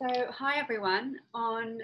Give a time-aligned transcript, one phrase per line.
[0.00, 1.16] So, hi everyone.
[1.34, 1.80] On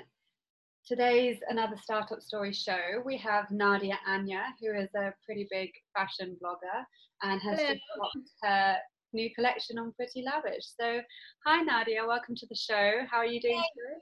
[0.87, 6.37] today's Another Startup Story show, we have Nadia Anya, who is a pretty big fashion
[6.41, 6.85] blogger
[7.25, 7.73] and has Hello.
[7.73, 8.77] just dropped her
[9.15, 10.65] new collection on Pretty Lavish.
[10.81, 11.01] So,
[11.45, 13.01] hi Nadia, welcome to the show.
[13.11, 13.99] How are you doing today?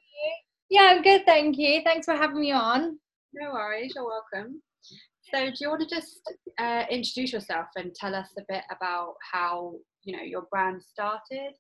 [0.69, 1.81] Yeah, I'm good, thank you.
[1.83, 2.99] Thanks for having me on.
[3.33, 4.61] No worries, you're welcome.
[5.33, 6.21] So, do you want to just
[6.59, 9.73] uh, introduce yourself and tell us a bit about how
[10.05, 11.55] you know your brand started?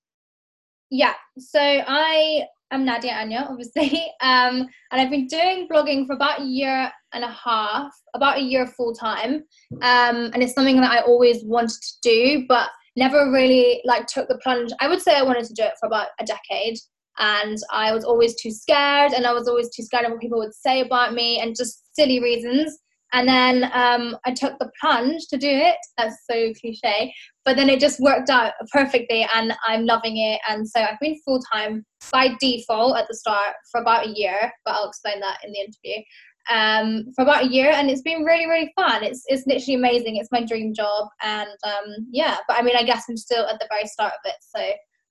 [0.95, 6.43] Yeah, so I am Nadia Anya, obviously, um, and I've been doing blogging for about
[6.43, 9.43] a year and a half, about a year full time,
[9.81, 14.29] um, and it's something that I always wanted to do, but never really like took
[14.29, 14.71] the plunge.
[14.83, 16.77] I would say I wanted to do it for about a decade,
[17.19, 20.41] and I was always too scared, and I was always too scared of what people
[20.41, 22.79] would say about me, and just silly reasons.
[23.13, 25.77] And then um, I took the plunge to do it.
[25.99, 27.13] That's so cliche,
[27.45, 30.41] but then it just worked out perfectly, and I'm loving it.
[30.49, 34.53] And so I've been full time by default at the start for about a year,
[34.65, 36.03] but I'll explain that in the interview.
[36.51, 39.05] Um, for about a year, and it's been really, really fun.
[39.05, 40.17] It's it's literally amazing.
[40.17, 42.39] It's my dream job, and um, yeah.
[42.49, 44.61] But I mean, I guess I'm still at the very start of it, so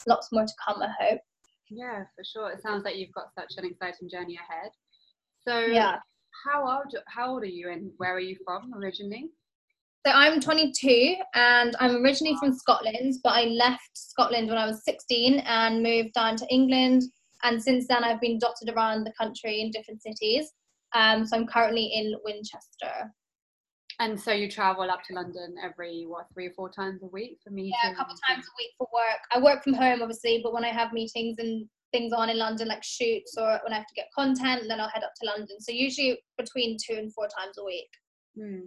[0.07, 0.81] lots more to come.
[0.81, 1.19] I hope.
[1.71, 2.51] Yeah, for sure.
[2.51, 4.71] It sounds like you've got such an exciting journey ahead.
[5.47, 5.97] So, Yeah.
[6.43, 9.29] How old how old are you and where are you from originally?
[10.05, 14.83] So I'm 22 and I'm originally from Scotland, but I left Scotland when I was
[14.83, 17.03] 16 and moved down to England.
[17.43, 20.51] And since then, I've been dotted around the country in different cities.
[20.93, 23.13] Um, so I'm currently in Winchester.
[23.99, 27.37] And so you travel up to London every what three or four times a week
[27.43, 27.75] for meetings?
[27.83, 29.19] Yeah, a couple times a week for work.
[29.31, 32.67] I work from home, obviously, but when I have meetings and things on in London,
[32.67, 35.59] like shoots or when I have to get content, then I'll head up to London.
[35.59, 37.89] So usually between two and four times a week.
[38.37, 38.59] Hmm.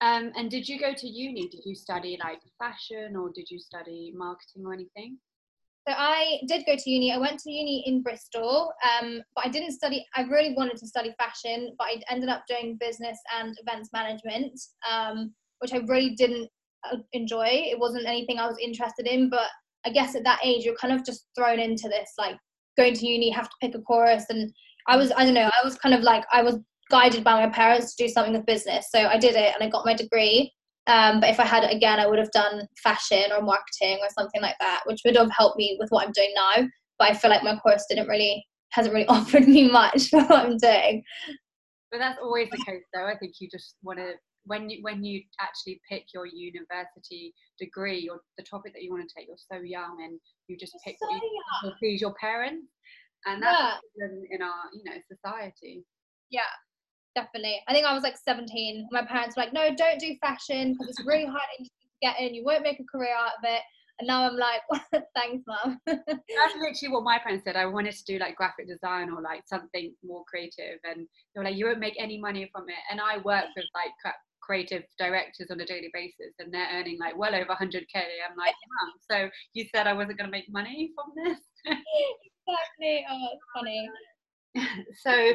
[0.00, 1.48] Um, and did you go to uni?
[1.48, 5.18] Did you study like fashion or did you study marketing or anything?
[5.88, 7.12] So I did go to uni.
[7.12, 10.04] I went to uni in Bristol, um, but I didn't study.
[10.14, 14.60] I really wanted to study fashion, but I ended up doing business and events management,
[14.90, 16.50] um, which I really didn't
[16.92, 17.46] uh, enjoy.
[17.48, 19.48] It wasn't anything I was interested in, but
[19.86, 22.36] I guess at that age you're kind of just thrown into this, like
[22.78, 24.50] going to uni, have to pick a course, and
[24.86, 26.58] I was, I don't know, I was kind of like I was
[26.90, 29.68] guided by my parents to do something with business, so I did it and I
[29.68, 30.52] got my degree.
[30.86, 34.08] Um, but if I had it again, I would have done fashion or marketing or
[34.18, 36.66] something like that, which would have helped me with what I'm doing now.
[36.98, 40.46] But I feel like my course didn't really hasn't really offered me much for what
[40.46, 41.02] I'm doing.
[41.90, 43.06] But that's always the case, though.
[43.06, 44.12] I think you just want to
[44.48, 49.08] when you when you actually pick your university degree or the topic that you want
[49.08, 49.28] to take.
[49.28, 51.22] You're so young, and you just pick So what
[51.64, 52.66] you please your parents,
[53.26, 54.06] and that's Yeah.
[54.32, 55.84] in our you know society.
[56.30, 56.50] Yeah,
[57.14, 57.60] definitely.
[57.68, 58.88] I think I was like 17.
[58.90, 61.70] My parents were like, "No, don't do fashion because it's really hard to
[62.02, 62.34] get in.
[62.34, 63.62] You won't make a career out of it."
[63.98, 64.62] And now I'm like,
[65.16, 66.06] "Thanks, mum." That's
[66.60, 67.56] literally what my parents said.
[67.56, 71.44] I wanted to do like graphic design or like something more creative, and they were
[71.44, 73.92] like, "You won't make any money from it." And I worked with like
[74.48, 77.94] creative directors on a daily basis, and they're earning like well over 100k.
[77.94, 83.04] I'm like, "Mum, so you said I wasn't going to make money from this?" exactly.
[83.10, 83.90] Oh, it's funny.
[85.04, 85.32] so,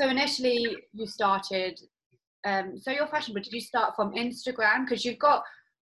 [0.00, 1.80] so initially you started.
[2.44, 4.86] Um, so your fashion, but did you start from Instagram?
[4.86, 5.42] Because you've got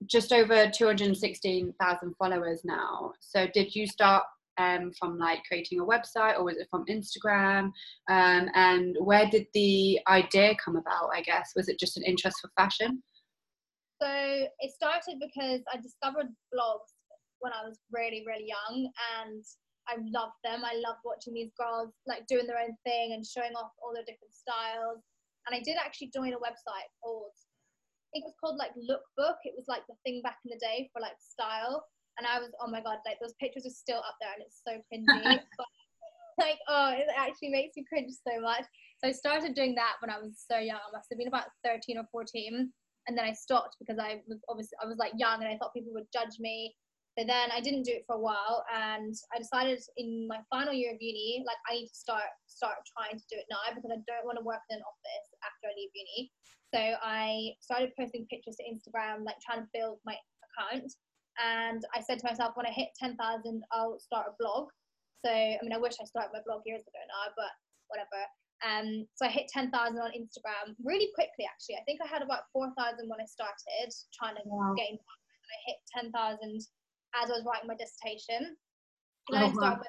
[0.06, 3.14] just over 216,000 followers now.
[3.20, 4.24] So did you start
[4.58, 7.72] um, from like creating a website or was it from Instagram?
[8.10, 11.52] Um, and where did the idea come about, I guess?
[11.56, 13.02] Was it just an interest for fashion?
[14.02, 16.92] So it started because I discovered blogs
[17.40, 18.90] when I was really, really young
[19.22, 19.44] and
[19.88, 20.66] I loved them.
[20.66, 24.06] I loved watching these girls like doing their own thing and showing off all their
[24.06, 25.02] different styles.
[25.46, 29.42] And I did actually join a website called, I think it was called like Lookbook.
[29.46, 31.86] It was like the thing back in the day for like style.
[32.18, 34.62] And I was, oh my God, like those pictures are still up there and it's
[34.66, 35.40] so cringy.
[35.58, 35.68] but
[36.40, 38.66] like, oh, it actually makes me cringe so much.
[39.00, 40.80] So I started doing that when I was so young.
[40.80, 42.72] I must have been about 13 or 14
[43.08, 45.74] and then I stopped because I was obviously I was like young and I thought
[45.74, 46.76] people would judge me.
[47.18, 50.72] So then I didn't do it for a while, and I decided in my final
[50.72, 53.92] year of uni, like I need to start start trying to do it now because
[53.92, 56.32] I don't want to work in an office after I leave uni.
[56.72, 60.16] So I started posting pictures to Instagram, like trying to build my
[60.56, 60.88] account.
[61.40, 63.16] And I said to myself, when I hit 10,000,
[63.72, 64.68] I'll start a blog.
[65.24, 67.52] So I mean, I wish I started my blog years ago now, but
[67.88, 68.22] whatever.
[68.62, 71.78] Um, so I hit 10,000 on Instagram really quickly, actually.
[71.78, 74.74] I think I had about 4,000 when I started trying to Wow.
[74.78, 74.98] gain.
[74.98, 75.78] And I hit
[76.14, 76.62] 10,000
[77.22, 78.56] as I was writing my dissertation.
[79.34, 79.86] Oh, I started my-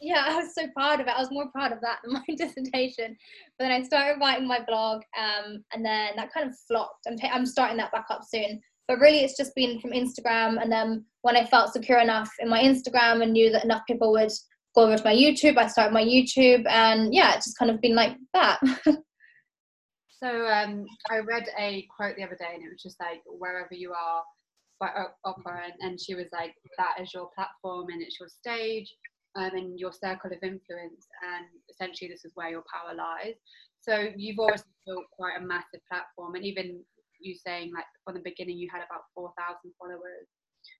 [0.00, 1.14] yeah, I was so proud of it.
[1.16, 3.16] I was more proud of that than my dissertation.
[3.58, 7.06] But then I started writing my blog, um, and then that kind of flopped.
[7.06, 8.60] I'm, ta- I'm starting that back up soon.
[8.86, 10.60] But really, it's just been from Instagram.
[10.62, 14.12] And then when I felt secure enough in my Instagram and knew that enough people
[14.12, 14.30] would
[14.74, 15.56] go over to my YouTube.
[15.56, 18.60] I started my YouTube, and yeah, it's just kind of been like that.
[20.22, 23.72] so um, I read a quote the other day, and it was just like, wherever
[23.72, 24.22] you are
[24.80, 24.88] by
[25.24, 28.92] Oprah, and, and she was like, that is your platform and it's your stage
[29.36, 33.34] um, and your circle of influence, and essentially this is where your power lies.
[33.80, 36.80] So you've always built quite a massive platform, and even
[37.24, 40.28] you saying like from the beginning you had about four thousand followers.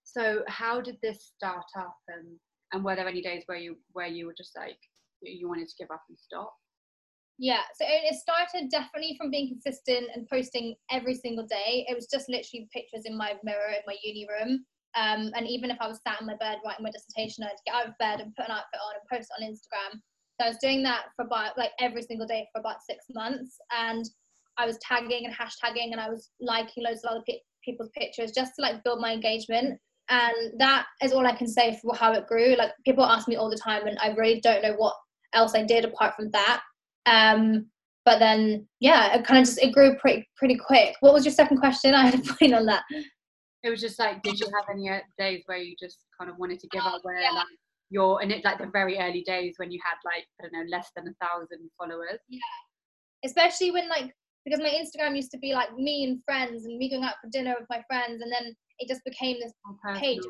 [0.03, 2.37] So how did this start up, and
[2.73, 4.79] and were there any days where you where you were just like
[5.21, 6.53] you wanted to give up and stop?
[7.37, 11.85] Yeah, so it started definitely from being consistent and posting every single day.
[11.89, 14.63] It was just literally pictures in my mirror in my uni room.
[14.95, 17.75] Um, and even if I was sat in my bed writing my dissertation, I'd get
[17.75, 19.99] out of bed and put an outfit on and post on Instagram.
[20.39, 23.57] So I was doing that for about like every single day for about six months.
[23.77, 24.05] And
[24.57, 28.31] I was tagging and hashtagging and I was liking loads of other pe- people's pictures
[28.31, 29.79] just to like build my engagement.
[30.09, 32.55] And that is all I can say for how it grew.
[32.55, 34.93] Like people ask me all the time, and I really don't know what
[35.33, 36.61] else I did apart from that.
[37.07, 37.67] Um,
[38.05, 40.95] but then, yeah, it kind of just it grew pretty pretty quick.
[40.99, 41.95] What was your second question?
[41.95, 42.83] I had a point on that.
[43.63, 44.87] It was just like, did you have any
[45.17, 46.99] days where you just kind of wanted to give up?
[47.01, 47.31] Where yeah.
[47.31, 47.47] like
[47.89, 50.69] your and it's like the very early days when you had like I don't know
[50.69, 52.19] less than a thousand followers.
[52.29, 52.39] Yeah,
[53.23, 54.13] especially when like
[54.45, 57.29] because my Instagram used to be like me and friends and me going out for
[57.31, 59.53] dinner with my friends, and then it just became this
[59.99, 60.21] page.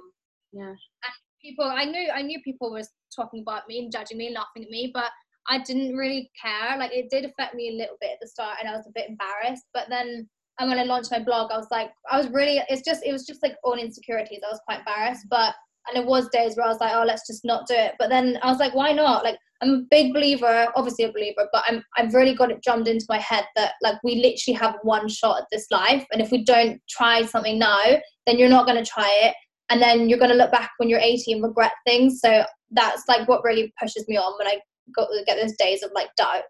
[0.54, 0.70] Yeah.
[0.70, 4.36] And people, I knew, I knew people was talking about me and judging me and
[4.36, 5.12] laughing at me, but
[5.50, 6.78] I didn't really care.
[6.78, 8.94] Like it did affect me a little bit at the start, and I was a
[8.96, 9.66] bit embarrassed.
[9.74, 10.28] But then,
[10.60, 12.62] and when I launched my blog, I was like, I was really.
[12.70, 14.40] It's just, it was just like all insecurities.
[14.46, 15.54] I was quite embarrassed, but
[15.88, 17.94] and it was days where I was like, oh, let's just not do it.
[18.00, 19.24] But then I was like, why not?
[19.24, 22.88] Like I'm a big believer, obviously a believer, but I'm I've really got it drummed
[22.88, 26.32] into my head that like we literally have one shot at this life, and if
[26.32, 27.84] we don't try something now,
[28.28, 29.36] then you're not going to try it,
[29.70, 32.20] and then you're going to look back when you're 80 and regret things.
[32.22, 34.60] So that's like what really pushes me on when I
[34.96, 36.44] got get those days of like doubt.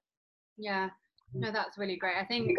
[0.57, 0.89] Yeah,
[1.33, 2.15] no, that's really great.
[2.17, 2.51] I think,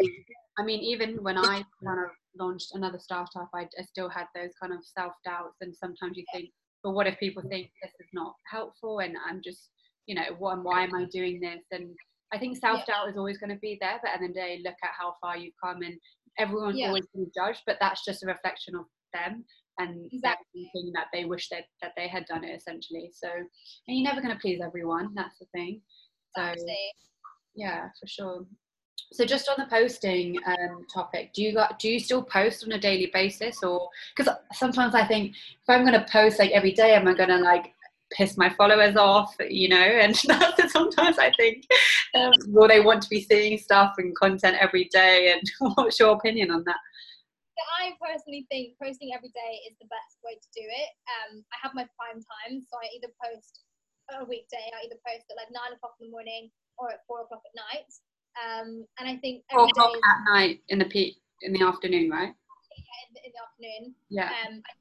[0.59, 2.09] I mean, even when I kind of
[2.39, 6.25] launched another startup, I, I still had those kind of self doubts, and sometimes you
[6.33, 6.49] think,
[6.83, 9.69] but what if people think this is not helpful, and I'm just,
[10.07, 11.63] you know, what, why am I doing this?
[11.71, 11.89] And
[12.33, 13.11] I think self doubt yeah.
[13.11, 14.89] is always going to be there, but at the end of the day, look at
[14.97, 15.95] how far you've come, and
[16.39, 16.87] everyone's yeah.
[16.87, 19.45] always going to judge, but that's just a reflection of them
[19.79, 20.69] and exactly.
[20.73, 23.11] thinking that they wish that, that they had done it essentially.
[23.13, 25.13] So, and you're never going to please everyone.
[25.15, 25.81] That's the thing.
[26.35, 26.77] So, exactly.
[27.55, 28.45] yeah, for sure.
[29.13, 32.71] So, just on the posting um, topic, do you got do you still post on
[32.73, 36.73] a daily basis, or because sometimes I think if I'm going to post like every
[36.73, 37.73] day, am I going to like
[38.11, 39.77] piss my followers off, you know?
[39.77, 40.15] And
[40.69, 41.65] sometimes I think,
[42.15, 45.33] um, will they want to be seeing stuff and content every day?
[45.33, 46.79] And what's your opinion on that?
[47.81, 50.89] I personally think posting every day is the best way to do it.
[51.09, 53.65] Um, I have my prime time, so I either post
[54.13, 57.25] a weekday, I either post at like nine o'clock in the morning or at four
[57.25, 57.89] o'clock at night.
[58.37, 62.33] Um, and I think four o'clock at night in the peak in the afternoon, right?
[62.77, 63.83] Yeah, in the, in the afternoon.
[64.09, 64.29] Yeah.
[64.29, 64.71] Um, I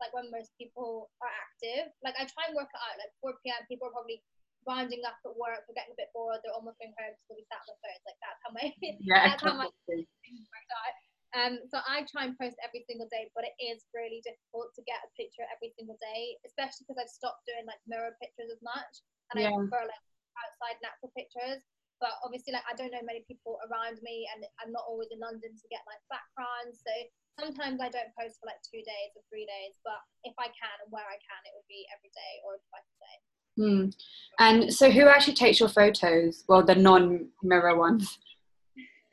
[0.00, 1.92] like when most people are active.
[2.00, 2.98] Like I try and work it out.
[2.98, 3.62] Like 4 p.m.
[3.68, 4.24] People are probably
[4.68, 7.44] winding up at work, they're getting a bit bored, they're almost going home, so we
[7.48, 8.04] sat on the phones.
[8.04, 8.66] Like that's how my
[9.00, 10.96] yeah, that's how my worked out.
[11.30, 14.82] Um, so I try and post every single day, but it is really difficult to
[14.82, 18.60] get a picture every single day, especially because I've stopped doing like mirror pictures as
[18.60, 18.92] much,
[19.30, 19.54] and yeah.
[19.54, 20.04] I prefer like
[20.42, 21.62] outside natural pictures.
[22.00, 25.20] But obviously, like I don't know many people around me, and I'm not always in
[25.20, 26.80] London to get like backgrounds.
[26.80, 26.92] So
[27.36, 29.76] sometimes I don't post for like two days or three days.
[29.84, 32.88] But if I can and where I can, it would be every day or twice
[32.88, 33.18] a day.
[33.60, 33.92] Hmm.
[34.40, 36.44] And so, who actually takes your photos?
[36.48, 38.18] Well, the non-mirror ones.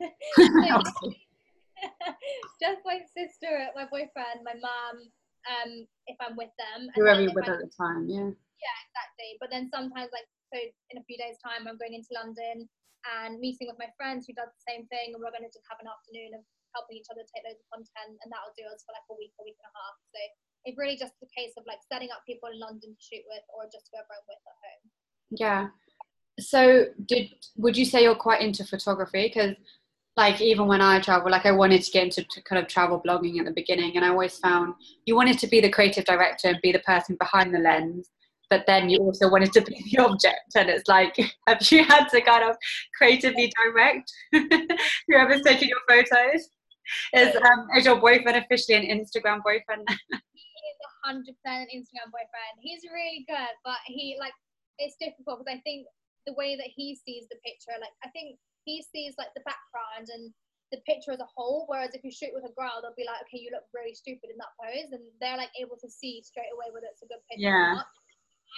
[2.62, 5.10] just my sister, my boyfriend, my mom,
[5.46, 6.88] um, if I'm with them.
[6.94, 8.30] Whoever you're with at the time, yeah.
[8.58, 9.36] Yeah, exactly.
[9.40, 12.68] But then sometimes, like, so in a few days' time, I'm going into London
[13.06, 15.66] and meeting with my friends who does the same thing, and we're going to just
[15.70, 16.42] have an afternoon of
[16.74, 19.32] helping each other take loads of content, and that'll do us for like a week,
[19.38, 19.96] a week and a half.
[20.12, 20.20] So
[20.66, 23.44] it's really just a case of like setting up people in London to shoot with,
[23.54, 24.82] or just whoever I'm with at home.
[25.34, 25.62] Yeah.
[26.38, 29.30] So, did would you say you're quite into photography?
[29.30, 29.56] Because
[30.16, 33.38] like even when I travel, like I wanted to get into kind of travel blogging
[33.38, 34.74] at the beginning, and I always found
[35.06, 38.10] you wanted to be the creative director and be the person behind the lens,
[38.50, 40.56] but then you also wanted to be the object.
[40.56, 42.56] And it's like, have you had to kind of
[42.96, 44.12] creatively direct
[45.08, 46.48] whoever's taking your photos?
[47.12, 49.84] Is um, is your boyfriend officially an Instagram boyfriend?
[49.84, 52.56] he is hundred percent an Instagram boyfriend.
[52.64, 54.32] He's really good, but he like
[54.80, 55.84] it's difficult because I think
[56.24, 60.08] the way that he sees the picture, like I think he sees like the background
[60.08, 60.32] and
[60.72, 61.68] the picture as a whole.
[61.68, 64.32] Whereas if you shoot with a girl, they'll be like, okay, you look really stupid
[64.32, 67.20] in that pose, and they're like able to see straight away whether it's a good
[67.28, 67.84] picture yeah.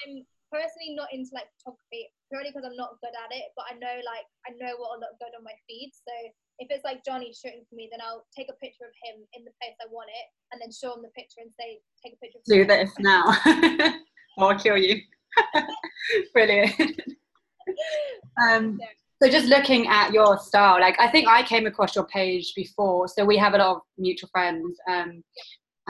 [0.05, 3.79] I'm personally not into like photography purely because I'm not good at it, but I
[3.79, 5.93] know like I know what will look good on my feed.
[5.95, 6.15] So
[6.59, 9.45] if it's like Johnny shooting for me, then I'll take a picture of him in
[9.45, 12.21] the place I want it, and then show him the picture and say, "Take a
[12.21, 13.25] picture." Of Do this now,
[14.39, 15.01] or I'll kill you.
[16.33, 16.75] Brilliant.
[18.43, 18.79] um,
[19.23, 23.09] so just looking at your style, like I think I came across your page before.
[23.09, 24.79] So we have a lot of mutual friends.
[24.89, 25.23] Um,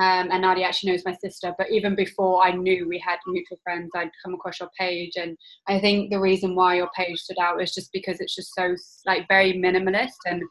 [0.00, 1.54] um, and Nadia actually knows my sister.
[1.58, 5.36] But even before I knew we had mutual friends, I'd come across your page, and
[5.68, 8.74] I think the reason why your page stood out was just because it's just so
[9.04, 10.42] like very minimalist and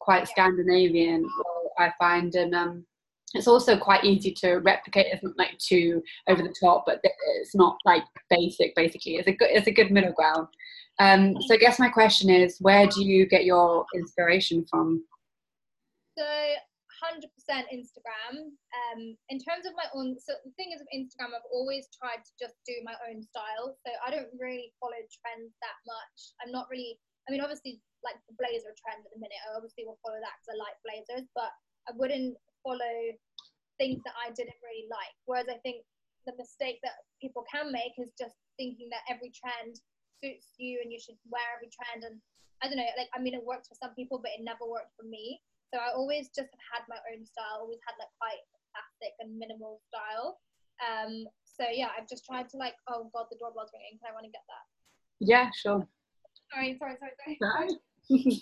[0.00, 1.28] quite Scandinavian.
[1.78, 2.86] I find, and um,
[3.34, 5.08] it's also quite easy to replicate.
[5.12, 8.74] It's not like too over the top, but it's not like basic.
[8.74, 10.48] Basically, it's a good it's a good middle ground.
[10.98, 15.04] Um, so I guess my question is, where do you get your inspiration from?
[16.16, 16.56] So 100%
[17.54, 18.50] Instagram.
[18.74, 19.00] Um,
[19.30, 22.32] in terms of my own, so the thing is with Instagram, I've always tried to
[22.34, 23.78] just do my own style.
[23.86, 26.18] So I don't really follow trends that much.
[26.42, 29.86] I'm not really, I mean, obviously, like the blazer trend at the minute, I obviously
[29.86, 31.54] will follow that because I like blazers, but
[31.86, 32.34] I wouldn't
[32.66, 32.96] follow
[33.78, 35.14] things that I didn't really like.
[35.30, 35.86] Whereas I think
[36.26, 39.78] the mistake that people can make is just thinking that every trend
[40.18, 42.02] suits you and you should wear every trend.
[42.02, 42.18] And
[42.62, 44.96] I don't know, like, I mean, it works for some people, but it never worked
[44.98, 45.38] for me.
[45.76, 48.40] So I always just have had my own style, always had like quite
[48.72, 50.40] classic and minimal style.
[50.80, 54.00] Um, so yeah, I've just tried to like, oh god, the doorbell's ringing.
[54.00, 54.64] Can I want to get that?
[55.20, 55.84] Yeah, sure.
[56.48, 57.76] Sorry, sorry, sorry, sorry.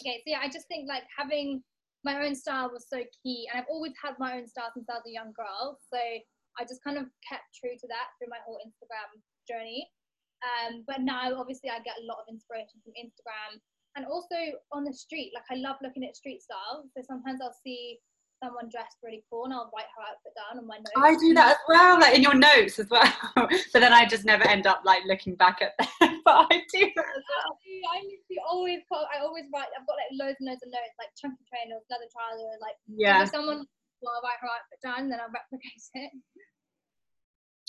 [0.00, 1.60] okay, so yeah, I just think like having
[2.00, 4.96] my own style was so key, and I've always had my own style since I
[4.96, 5.76] was a young girl.
[5.92, 9.92] So I just kind of kept true to that through my whole Instagram journey.
[10.40, 13.60] Um, but now, obviously, I get a lot of inspiration from Instagram
[13.96, 14.36] and also
[14.72, 15.32] on the street.
[15.34, 16.84] Like, I love looking at street style.
[16.96, 17.98] So sometimes I'll see
[18.42, 20.98] someone dressed really cool and I'll write her outfit down on my notes.
[20.98, 23.06] I do that as well, like in your notes as well.
[23.36, 26.20] but then I just never end up like looking back at them.
[26.24, 27.58] but I do that as well.
[27.92, 31.08] I literally always I always write, I've got like loads and loads of notes, like
[31.16, 33.22] chunky trainers, leather trousers, like, yeah.
[33.22, 33.64] if someone
[34.02, 36.10] will write her outfit down, then I'll replicate it.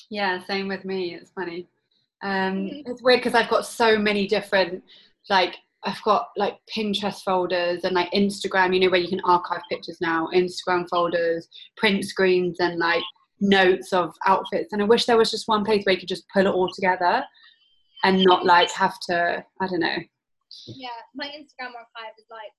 [0.10, 1.16] Yeah, same with me.
[1.16, 1.68] It's funny.
[2.22, 4.84] Um, it's weird because I've got so many different,
[5.30, 5.56] like,
[5.86, 9.98] I've got like Pinterest folders and like Instagram, you know, where you can archive pictures
[10.02, 13.04] now, Instagram folders, print screens, and like
[13.40, 14.74] notes of outfits.
[14.74, 16.72] And I wish there was just one place where you could just pull it all
[16.74, 17.24] together
[18.04, 19.98] and not like have to, I don't know.
[20.68, 22.56] Yeah, my Instagram archive is like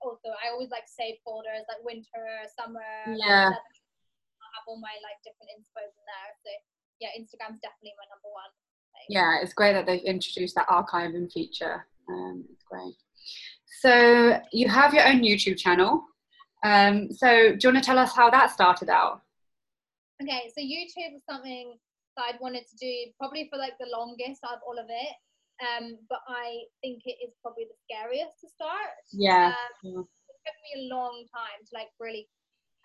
[0.00, 2.84] also, I always like save folders like winter, summer.
[3.16, 3.48] Yeah.
[3.48, 6.30] I have all my like different inspos in there.
[6.44, 6.50] So
[7.00, 8.52] yeah, Instagram's definitely my number one.
[9.08, 11.86] Yeah, it's great that they've introduced that archiving feature.
[12.08, 12.94] Um, it's great.
[13.80, 16.04] So you have your own YouTube channel.
[16.64, 19.22] Um, so do you want to tell us how that started out?
[20.20, 21.78] Okay, so YouTube was something
[22.16, 25.14] that I'd wanted to do probably for like the longest out of all of it.
[25.62, 28.94] Um, but I think it is probably the scariest to start.
[29.12, 29.54] Yeah.
[29.84, 32.28] Um, it took me a long time to like really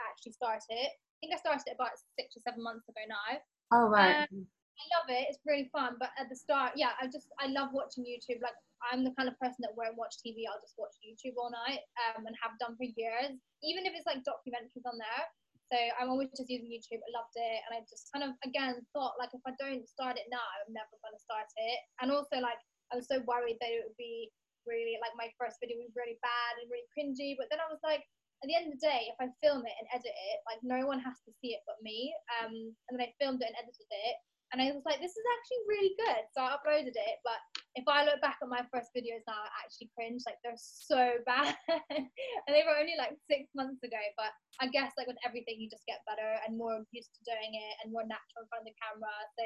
[0.02, 0.90] actually start it.
[0.90, 3.42] I think I started it about six or seven months ago now.
[3.74, 4.28] Oh right.
[4.30, 5.30] Um, I love it.
[5.30, 5.96] It's really fun.
[6.02, 8.42] But at the start, yeah, I just I love watching YouTube.
[8.42, 8.58] Like
[8.90, 10.50] I'm the kind of person that won't watch TV.
[10.50, 13.38] I'll just watch YouTube all night um, and have done for years.
[13.62, 15.24] Even if it's like documentaries on there.
[15.72, 17.02] So I'm always just using YouTube.
[17.02, 20.20] I loved it, and I just kind of again thought like if I don't start
[20.20, 21.80] it now, I'm never gonna start it.
[22.02, 22.60] And also like
[22.92, 24.30] I was so worried that it would be
[24.66, 27.36] really like my first video was really bad and really cringy.
[27.40, 28.04] But then I was like,
[28.44, 30.84] at the end of the day, if I film it and edit it, like no
[30.84, 32.12] one has to see it but me.
[32.40, 34.16] Um, and then I filmed it and edited it,
[34.54, 36.30] and I was like, this is actually really good.
[36.30, 37.18] So I uploaded it.
[37.26, 37.42] But
[37.74, 40.22] if I look back at my first videos now, I actually cringe.
[40.30, 41.58] Like they're so bad.
[41.90, 43.98] and they were only like six months ago.
[44.14, 44.30] But
[44.62, 47.74] I guess like with everything, you just get better and more used to doing it
[47.82, 49.18] and more natural in front of the camera.
[49.34, 49.44] So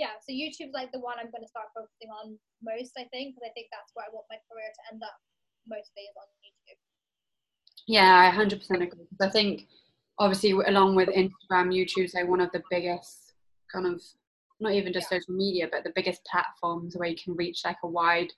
[0.00, 3.36] yeah, so YouTube's like the one I'm going to start focusing on most, I think,
[3.36, 5.16] because I think that's where I want my career to end up
[5.68, 6.80] mostly is on YouTube.
[7.84, 8.56] Yeah, I 100%
[8.88, 9.04] agree.
[9.20, 9.68] I think
[10.16, 13.36] obviously along with Instagram, YouTube's like one of the biggest
[13.72, 14.00] kind of
[14.60, 15.18] not even just yeah.
[15.18, 18.32] social media, but the biggest platforms where you can reach like a wide,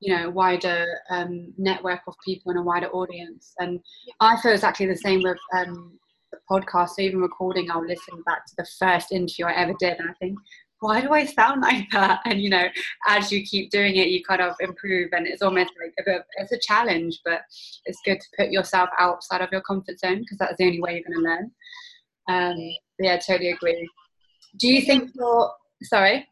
[0.00, 3.54] you know, wider um, network of people and a wider audience.
[3.58, 4.14] And yeah.
[4.20, 5.98] I feel exactly the same with um,
[6.32, 6.90] the podcast.
[6.90, 10.14] So even recording, I'll listen back to the first interview I ever did, and I
[10.14, 10.38] think,
[10.80, 12.20] why do I sound like that?
[12.24, 12.66] And you know,
[13.06, 16.22] as you keep doing it, you kind of improve, and it's almost like a bit,
[16.36, 17.42] it's a challenge, but
[17.84, 20.94] it's good to put yourself outside of your comfort zone because that's the only way
[20.94, 21.50] you're going to learn.
[22.28, 23.88] Um, yeah, totally agree.
[24.58, 26.26] Do you think you're sorry?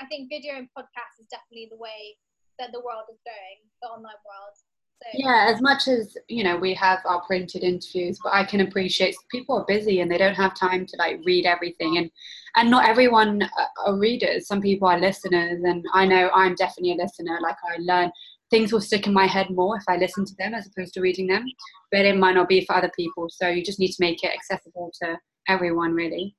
[0.00, 2.16] I think video and podcast is definitely the way
[2.58, 4.54] that the world is going, the online world.
[5.02, 8.60] So, Yeah, as much as you know, we have our printed interviews, but I can
[8.62, 12.10] appreciate people are busy and they don't have time to like read everything, and
[12.56, 14.46] and not everyone are- are readers.
[14.46, 17.38] Some people are listeners, and I know I'm definitely a listener.
[17.42, 18.10] Like I learn
[18.50, 21.00] things will stick in my head more if I listen to them as opposed to
[21.00, 21.44] reading them,
[21.90, 23.28] but it might not be for other people.
[23.28, 26.34] So you just need to make it accessible to everyone, really.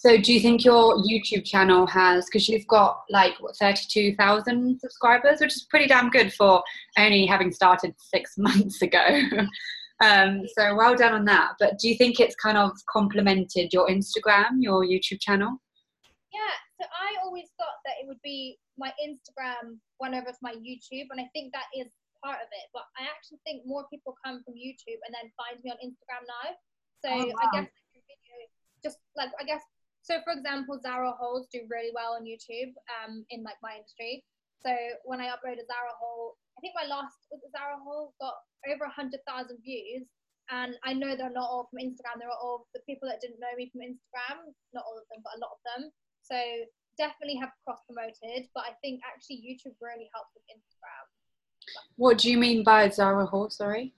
[0.00, 4.80] So do you think your YouTube channel has because you've got like what thirty-two thousand
[4.80, 6.62] subscribers, which is pretty damn good for
[6.96, 9.04] only having started six months ago.
[10.02, 11.52] um, so well done on that.
[11.60, 15.60] But do you think it's kind of complemented your Instagram, your YouTube channel?
[16.32, 20.54] Yeah, so I always thought that it would be my Instagram went over to my
[20.54, 21.92] YouTube, and I think that is
[22.24, 22.72] part of it.
[22.72, 26.24] But I actually think more people come from YouTube and then find me on Instagram
[26.24, 26.56] now.
[27.04, 28.08] So Oh, I guess like,
[28.82, 29.60] just like I guess
[30.02, 30.20] so.
[30.24, 34.24] For example, Zara hauls do really well on YouTube um, in like my industry.
[34.60, 34.70] So
[35.04, 38.36] when I uploaded Zara haul, I think my last was Zara haul got
[38.68, 40.06] over a hundred thousand views.
[40.50, 42.18] And I know they're not all from Instagram.
[42.18, 44.50] They're all the people that didn't know me from Instagram.
[44.74, 45.92] Not all of them, but a lot of them.
[46.26, 46.36] So
[46.98, 51.04] definitely have cross promoted, but I think actually YouTube really helps with Instagram.
[51.96, 53.48] What do you mean by Zara haul?
[53.48, 53.94] Sorry.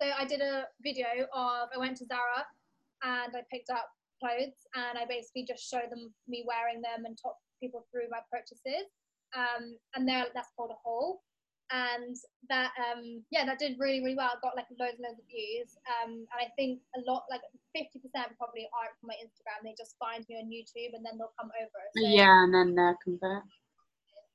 [0.00, 2.44] So I did a video of I went to Zara
[3.02, 3.88] and I picked up
[4.20, 8.20] clothes and I basically just show them me wearing them and talk people through my
[8.30, 8.86] purchases.
[9.36, 11.22] Um, and there that's called a haul.
[11.70, 12.16] And
[12.48, 14.32] that um yeah, that did really, really well.
[14.32, 15.76] It got like loads and loads of views.
[15.84, 17.44] Um and I think a lot like
[17.76, 19.60] fifty percent probably aren't from my Instagram.
[19.60, 21.80] They just find me on YouTube and then they'll come over.
[21.92, 23.44] So, Yeah, and then uh, convert.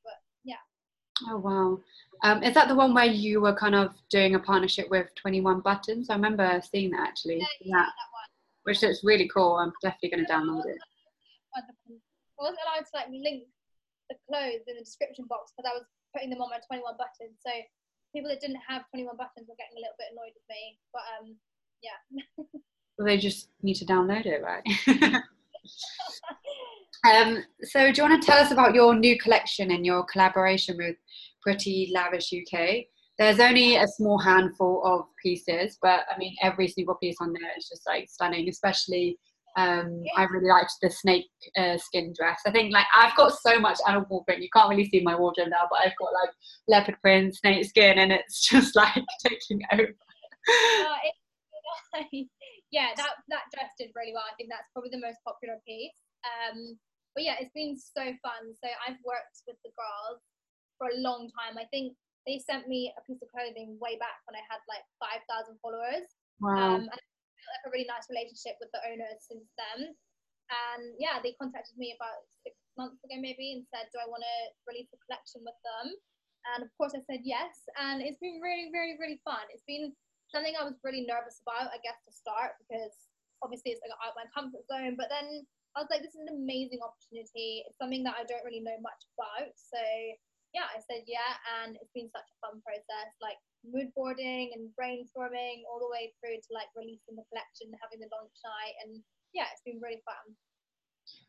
[0.05, 0.61] But yeah.
[1.25, 1.79] Oh wow.
[2.21, 5.41] Um, is that the one where you were kind of doing a partnership with Twenty
[5.41, 6.11] One Buttons?
[6.11, 7.39] I remember seeing that actually.
[7.39, 7.85] Yeah, Yeah, yeah.
[8.63, 9.58] Which looks really cool.
[9.58, 10.79] I'm definitely going to download it.
[11.55, 11.62] I
[12.38, 13.43] wasn't allowed to like link
[14.10, 17.38] the clothes in the description box because I was putting them on my 21 buttons.
[17.46, 17.51] So
[18.13, 20.77] people that didn't have 21 buttons were getting a little bit annoyed with me.
[20.91, 21.36] But um,
[21.82, 22.00] yeah.
[22.98, 24.62] Well, they just need to download it, right?
[27.11, 30.77] um, so, do you want to tell us about your new collection and your collaboration
[30.77, 30.96] with
[31.42, 32.85] Pretty Lavish UK?
[33.19, 37.51] There's only a small handful of pieces, but I mean, every single piece on there
[37.57, 38.49] is just like stunning.
[38.49, 39.19] Especially,
[39.55, 42.41] um, I really liked the snake uh, skin dress.
[42.47, 44.41] I think like I've got so much animal print.
[44.41, 46.33] You can't really see my wardrobe now, but I've got like
[46.67, 49.83] leopard print, snake skin, and it's just like taking over.
[49.83, 51.15] It,
[52.71, 54.25] yeah, that that dress did really well.
[54.25, 55.93] I think that's probably the most popular piece.
[56.25, 56.77] Um,
[57.13, 58.57] but yeah, it's been so fun.
[58.57, 60.21] So I've worked with the girls
[60.77, 61.61] for a long time.
[61.61, 61.93] I think
[62.24, 64.83] they sent me a piece of clothing way back when I had like
[65.27, 66.07] 5,000 followers.
[66.40, 66.79] Wow.
[66.79, 69.92] Um, and I built like a really nice relationship with the owners since then.
[70.51, 74.24] And yeah, they contacted me about six months ago maybe and said, Do I want
[74.24, 75.96] to release a collection with them?
[76.55, 77.68] And of course I said yes.
[77.79, 79.48] And it's been really, really, really fun.
[79.51, 79.96] It's been
[80.31, 82.92] something I was really nervous about, I guess, to start because
[83.40, 85.00] obviously it's like out of my comfort zone.
[85.00, 87.64] But then I was like, this is an amazing opportunity.
[87.66, 89.55] It's something that I don't really know much about.
[89.55, 89.79] So
[90.53, 94.70] yeah, I said yeah, and it's been such a fun process, like mood boarding and
[94.77, 99.01] brainstorming all the way through to like releasing the collection, having the launch night, and
[99.33, 100.37] yeah, it's been really fun.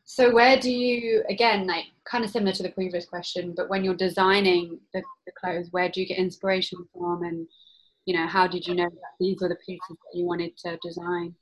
[0.05, 3.83] So where do you again like kind of similar to the previous question, but when
[3.83, 7.47] you're designing the, the clothes, where do you get inspiration from and
[8.05, 10.77] you know, how did you know that these were the pieces that you wanted to
[10.77, 11.33] design?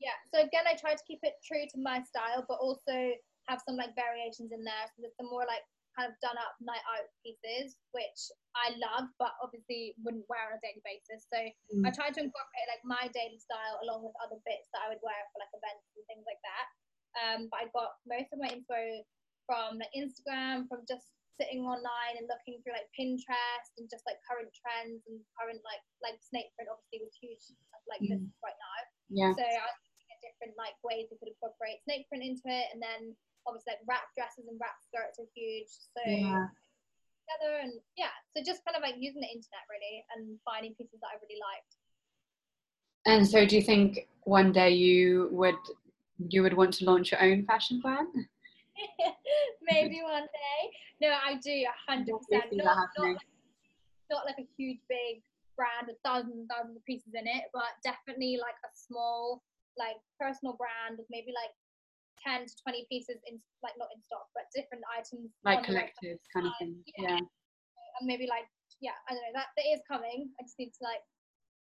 [0.00, 3.14] Yeah, so again, I try to keep it true to my style, but also
[3.46, 4.86] have some like variations in there.
[4.90, 5.62] So there's some more like
[5.96, 8.20] kind of done up night out pieces, which
[8.56, 11.28] I love, but obviously wouldn't wear on a daily basis.
[11.28, 11.38] So
[11.76, 11.84] Mm.
[11.84, 15.02] I tried to incorporate like my daily style along with other bits that I would
[15.04, 16.66] wear for like events and things like that.
[17.12, 19.04] Um, but I got most of my info
[19.44, 24.20] from like Instagram, from just sitting online and looking through like Pinterest and just like
[24.28, 27.40] current trends and current like like snake print obviously was huge
[27.88, 28.32] like this Mm.
[28.44, 28.78] right now.
[29.12, 29.32] Yeah.
[29.36, 32.68] So I was looking at different like ways we could incorporate snake print into it,
[32.72, 35.70] and then obviously like wrap dresses and wrap skirts are huge.
[35.94, 36.48] So Yeah.
[37.26, 41.00] together and yeah, so just kind of like using the internet really and finding pieces
[41.00, 41.72] that I really liked.
[43.06, 45.58] And so do you think one day you would
[46.28, 48.08] you would want to launch your own fashion brand?
[49.62, 50.60] Maybe one day.
[51.00, 52.52] No, I do a hundred percent.
[52.52, 53.16] Not, not, like,
[54.10, 55.22] not like a huge big
[55.56, 59.42] brand with thousands and thousands of pieces in it, but definitely like a small
[59.78, 61.52] like personal brand with maybe like
[62.26, 66.46] 10 to 20 pieces in like not in stock but different items Like the kind
[66.46, 66.76] of thing.
[66.98, 67.16] Yeah.
[67.16, 67.16] Yeah.
[67.18, 68.46] and maybe like
[68.80, 71.02] yeah i don't know that, that is coming i just need to like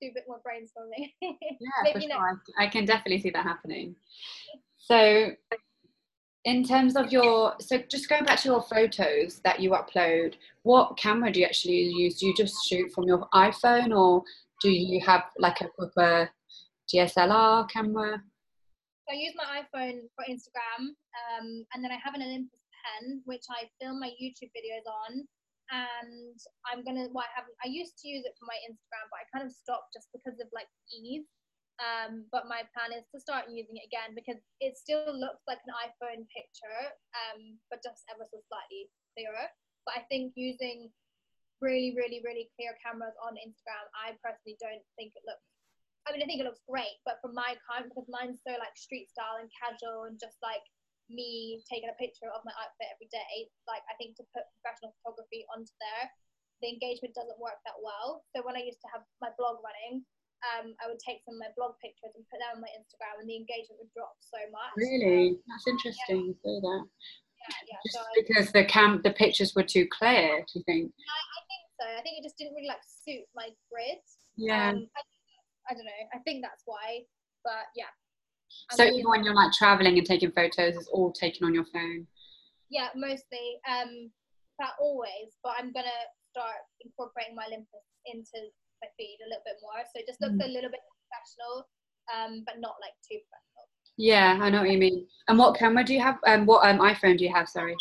[0.02, 2.39] do a bit more brainstorming Yeah, for maybe next sure.
[2.60, 3.96] I I can definitely see that happening.
[4.86, 5.32] So
[6.46, 10.98] in terms of your so just going back to your photos that you upload what
[10.98, 14.22] camera do you actually use do you just shoot from your iphone or
[14.62, 16.30] do you have like a proper
[16.94, 18.22] dslr camera
[19.10, 23.44] i use my iphone for instagram um, and then i have an olympus pen which
[23.52, 25.26] i film my youtube videos on
[25.72, 26.38] and
[26.68, 29.26] i'm gonna well i haven't i used to use it for my instagram but i
[29.32, 31.28] kind of stopped just because of like ease
[31.82, 35.58] um, but my plan is to start using it again because it still looks like
[35.66, 36.82] an iPhone picture,
[37.18, 39.50] um, but just ever so slightly clearer.
[39.89, 40.94] But I think using
[41.60, 45.53] really, really, really clear cameras on Instagram, I personally don't think it looks.
[46.04, 48.76] I mean, I think it looks great, but from my account, because mine's so like
[48.76, 50.63] street style and casual and just like
[51.08, 54.92] me taking a picture of my outfit every day, like I think to put professional
[55.00, 56.06] photography onto there,
[56.60, 58.24] the engagement doesn't work that well.
[58.36, 60.04] So when I used to have my blog running,
[60.44, 63.24] um, I would take some of my blog pictures and put them on my Instagram,
[63.24, 64.76] and the engagement would drop so much.
[64.76, 66.36] Really, um, that's interesting.
[66.44, 66.60] Yeah.
[66.60, 66.84] that.
[66.84, 67.80] Yeah, yeah.
[67.88, 70.44] Just so because I, the cam, the pictures were too clear.
[70.44, 70.92] Do you think?
[70.92, 71.86] I, I, think so.
[71.88, 74.04] I think it just didn't really like suit my grid.
[74.36, 74.76] Yeah.
[74.76, 75.02] Um, I,
[75.69, 76.04] I, don't know.
[76.13, 77.06] I think that's why.
[77.43, 77.91] But yeah.
[78.71, 82.08] So even when you're like traveling and taking photos, it's all taken on your phone.
[82.69, 83.60] Yeah, mostly.
[83.67, 84.12] Um,
[84.60, 88.49] not always, but I'm gonna start incorporating my Olympus into
[88.82, 89.82] my feed a little bit more.
[89.89, 90.45] So it just looks mm.
[90.45, 91.69] a little bit professional,
[92.13, 93.65] um, but not like too professional.
[93.97, 95.06] Yeah, I know what you mean.
[95.28, 96.17] And what camera do you have?
[96.26, 97.47] Um, what um, iPhone do you have?
[97.47, 97.78] Sorry.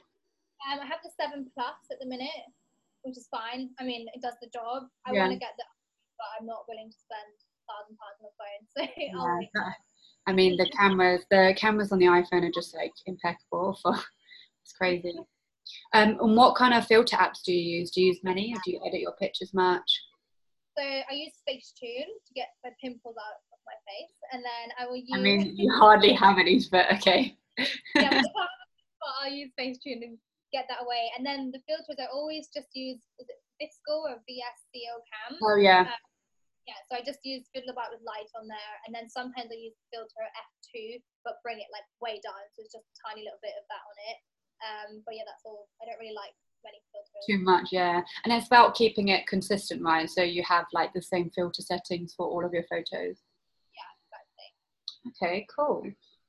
[0.68, 2.44] Um, I have the seven plus at the minute,
[3.02, 3.70] which is fine.
[3.80, 4.88] I mean, it does the job.
[5.06, 5.24] I yeah.
[5.24, 5.64] want to get the,
[6.20, 7.32] but I'm not willing to spend
[7.72, 8.62] thousand on a phone.
[8.76, 9.72] So yeah,
[10.26, 13.78] I mean, the cameras, the cameras on the iPhone are just like impeccable.
[13.82, 13.94] For
[14.62, 15.14] it's crazy.
[15.94, 17.90] Um, and what kind of filter apps do you use?
[17.90, 19.90] Do you use many, or do you edit your pictures much?
[20.76, 24.86] So I use Facetune to get my pimples out of my face, and then I
[24.86, 25.10] will use.
[25.14, 27.36] I mean, you hardly have any, but okay.
[27.94, 28.22] yeah,
[29.02, 30.18] but I'll use Facetune and
[30.52, 31.10] get that away.
[31.16, 35.38] And then the filters, I always just use is it VSCO or VSCO Cam.
[35.42, 35.80] Oh yeah.
[35.80, 36.11] Um,
[36.66, 39.58] yeah, so I just use Fiddle About with light on there, and then sometimes I
[39.58, 40.22] use filter
[40.70, 43.66] F2, but bring it like way down, so it's just a tiny little bit of
[43.66, 44.18] that on it.
[44.62, 45.66] Um, but yeah, that's all.
[45.82, 47.26] I don't really like many filters.
[47.26, 48.00] Too much, yeah.
[48.22, 50.08] And it's about keeping it consistent, right?
[50.08, 53.18] So you have like the same filter settings for all of your photos.
[53.74, 54.48] Yeah, exactly.
[55.10, 55.82] Okay, cool.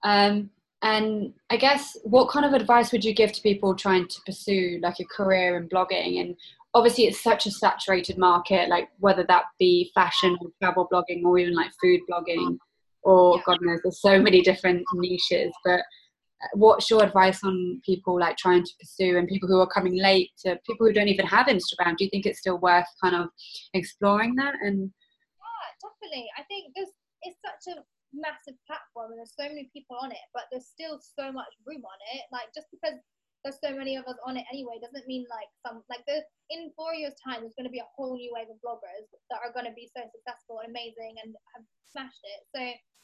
[0.03, 0.49] Um,
[0.81, 4.79] and I guess what kind of advice would you give to people trying to pursue
[4.81, 6.19] like a career in blogging?
[6.19, 6.35] And
[6.73, 11.37] obviously, it's such a saturated market, like whether that be fashion or travel blogging or
[11.37, 12.57] even like food blogging
[13.03, 13.41] or.
[13.45, 15.53] God knows, there's so many different niches.
[15.63, 19.67] But uh, what's your advice on people like trying to pursue and people who are
[19.67, 21.97] coming late to people who don't even have Instagram?
[21.97, 23.29] Do you think it's still worth kind of
[23.73, 24.55] exploring that?
[24.61, 24.91] And
[25.37, 26.27] yeah, definitely.
[26.37, 26.89] I think there's
[27.23, 27.79] it's such a
[28.13, 31.81] massive platform and there's so many people on it, but there's still so much room
[31.83, 32.23] on it.
[32.31, 32.99] Like just because
[33.43, 36.71] there's so many of us on it anyway doesn't mean like some like the in
[36.75, 39.51] four years time there's going to be a whole new wave of bloggers that are
[39.51, 42.61] going to be so successful and amazing and have smashed it so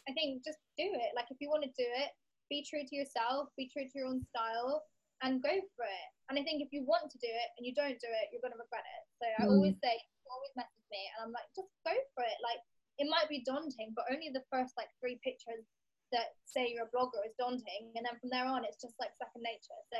[0.07, 2.15] i think just do it like if you want to do it
[2.49, 4.83] be true to yourself, be true to your own style,
[5.21, 6.09] and go for it.
[6.27, 8.43] And I think if you want to do it and you don't do it, you're
[8.43, 9.03] going to regret it.
[9.21, 9.53] So I mm.
[9.53, 9.93] always say,
[10.29, 12.37] always message me, and I'm like, just go for it.
[12.41, 12.61] Like
[12.97, 15.63] it might be daunting, but only the first like three pictures
[16.09, 19.13] that say you're a blogger is daunting, and then from there on, it's just like
[19.21, 19.79] second nature.
[19.93, 19.99] So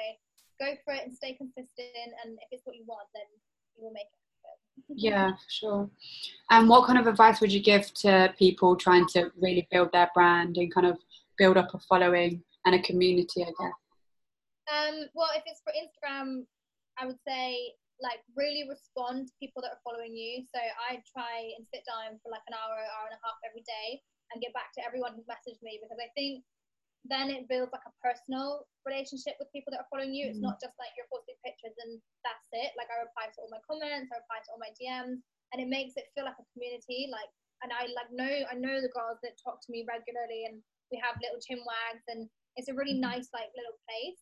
[0.59, 2.13] go for it and stay consistent.
[2.23, 3.23] And if it's what you want, then
[3.75, 4.19] you will make it.
[4.95, 5.89] yeah, sure.
[6.49, 10.09] And what kind of advice would you give to people trying to really build their
[10.13, 10.97] brand and kind of
[11.37, 13.79] build up a following and a community, I guess?
[14.69, 16.45] Um, well, if it's for Instagram,
[16.99, 20.43] I would say like really respond to people that are following you.
[20.47, 23.63] So I try and sit down for like an hour, hour and a half every
[23.67, 23.99] day
[24.31, 26.45] and get back to everyone who's messaged me because I think
[27.07, 30.27] then it builds like a personal relationship with people that are following you.
[30.27, 31.95] It's not just like you're posting pictures and
[32.27, 32.75] that's it.
[32.75, 35.23] Like I reply to all my comments, I reply to all my DMs,
[35.55, 37.07] and it makes it feel like a community.
[37.07, 37.31] Like,
[37.63, 40.97] and I like know I know the girls that talk to me regularly and we
[41.03, 43.11] have little chin wags and it's a really mm-hmm.
[43.13, 44.19] nice like little place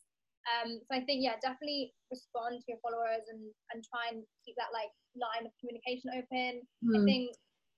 [0.47, 3.41] um, so I think yeah definitely respond to your followers and
[3.73, 6.95] and try and keep that like line of communication open mm.
[6.97, 7.33] I think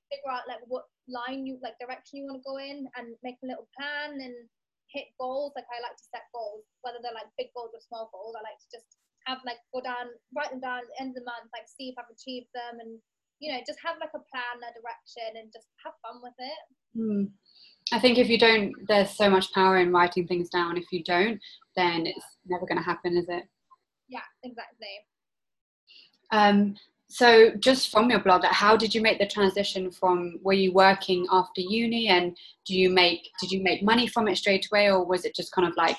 [0.09, 3.37] figure out like what line you like direction you want to go in and make
[3.43, 4.35] a little plan and
[4.89, 8.09] hit goals like I like to set goals whether they're like big goals or small
[8.09, 8.99] goals I like to just
[9.29, 11.93] have like go down write them down at the end of the month like see
[11.93, 12.97] if I've achieved them and
[13.37, 16.61] you know just have like a plan a direction and just have fun with it
[16.97, 17.29] mm.
[17.91, 20.77] I think if you don't, there's so much power in writing things down.
[20.77, 21.39] If you don't,
[21.75, 23.43] then it's never going to happen, is it?
[24.07, 24.87] Yeah, exactly.
[26.31, 26.75] Um,
[27.11, 30.39] so, just from your blog, how did you make the transition from?
[30.43, 34.37] Were you working after uni, and do you make did you make money from it
[34.37, 35.97] straight away, or was it just kind of like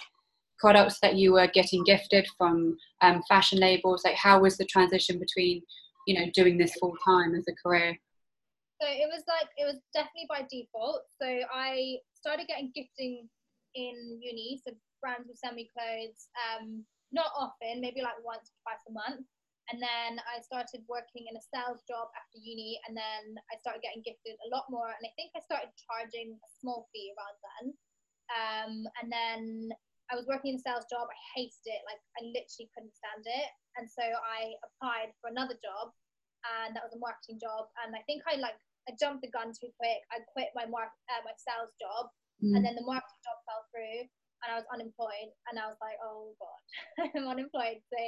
[0.61, 4.05] products that you were getting gifted from um, fashion labels?
[4.05, 5.63] Like, how was the transition between,
[6.07, 7.99] you know, doing this full time as a career?
[8.81, 11.03] So it was like it was definitely by default.
[11.21, 13.29] So I started getting gifting
[13.75, 14.61] in uni.
[14.65, 19.27] So brands would send me clothes, um, not often, maybe like once twice a month.
[19.71, 23.87] And then I started working in a sales job after uni, and then I started
[23.87, 24.91] getting gifted a lot more.
[24.91, 27.65] And I think I started charging a small fee around then.
[28.31, 29.43] Um, and then
[30.11, 31.07] I was working in a sales job.
[31.07, 31.87] I hated it.
[31.87, 33.51] Like I literally couldn't stand it.
[33.79, 35.95] And so I applied for another job,
[36.43, 37.71] and that was a marketing job.
[37.87, 38.59] And I think I like
[38.91, 40.03] I jumped the gun too quick.
[40.11, 42.11] I quit my mark uh, my sales job,
[42.43, 42.59] mm.
[42.59, 44.03] and then the marketing job fell through,
[44.43, 45.31] and I was unemployed.
[45.47, 46.61] And I was like, oh god,
[47.15, 47.79] I'm unemployed.
[47.87, 48.01] So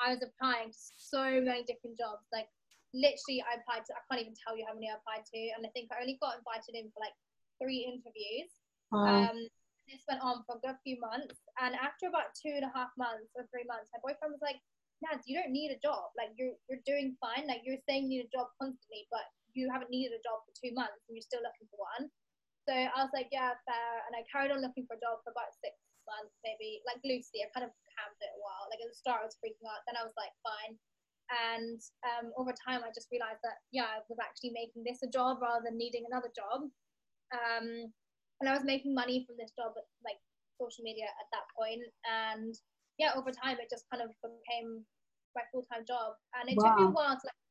[0.00, 2.24] I was applying to so many different jobs.
[2.32, 2.48] Like
[2.92, 3.96] literally, I applied to.
[3.96, 6.20] I can't even tell you how many I applied to, and I think I only
[6.20, 7.16] got invited in for like
[7.60, 8.52] three interviews.
[8.92, 9.32] Wow.
[9.32, 9.38] Um,
[9.88, 12.90] this went on for a good few months, and after about two and a half
[12.98, 14.58] months or three months, my boyfriend was like,
[15.04, 16.10] "Nads, you don't need a job.
[16.18, 17.46] Like you're you're doing fine.
[17.46, 20.52] Like you're saying you need a job constantly, but you haven't needed a job for
[20.58, 22.10] two months, and you're still looking for one."
[22.66, 25.30] So I was like, "Yeah, fair," and I carried on looking for a job for
[25.30, 27.42] about six months, maybe like loosely.
[27.42, 28.66] I kind of camped it a while.
[28.70, 29.82] Like at the start, I was freaking out.
[29.84, 30.74] Then I was like, fine.
[31.26, 35.10] And um, over time, I just realized that yeah, I was actually making this a
[35.10, 36.70] job rather than needing another job.
[37.34, 37.90] Um,
[38.38, 39.74] and I was making money from this job,
[40.06, 40.20] like
[40.60, 41.82] social media at that point.
[42.06, 42.54] And
[42.96, 44.86] yeah, over time, it just kind of became
[45.34, 46.14] my full time job.
[46.38, 46.72] And it wow.
[46.72, 47.42] took me a while to like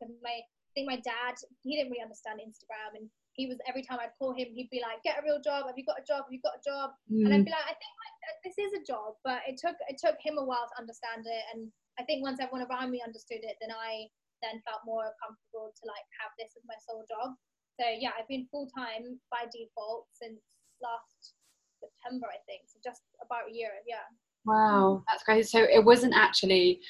[0.00, 1.34] because my I think my dad
[1.66, 4.84] he didn't really understand Instagram and he was every time I'd call him, he'd be
[4.84, 5.64] like, "Get a real job.
[5.64, 6.28] Have you got a job?
[6.28, 7.24] Have you got a job?" Mm.
[7.24, 7.48] And I'd mm.
[7.48, 10.36] be like, "I think like, this is a job," but it took it took him
[10.36, 11.44] a while to understand it.
[11.56, 14.12] And I think once everyone around me understood it, then I
[14.44, 17.32] then felt more comfortable to like have this as my sole job.
[17.80, 20.44] So yeah, I've been full time by default since
[20.84, 21.32] last
[21.80, 22.68] September, I think.
[22.68, 23.72] So just about a year.
[23.88, 24.04] Yeah.
[24.44, 25.48] Wow, that's great.
[25.48, 26.80] So it wasn't actually.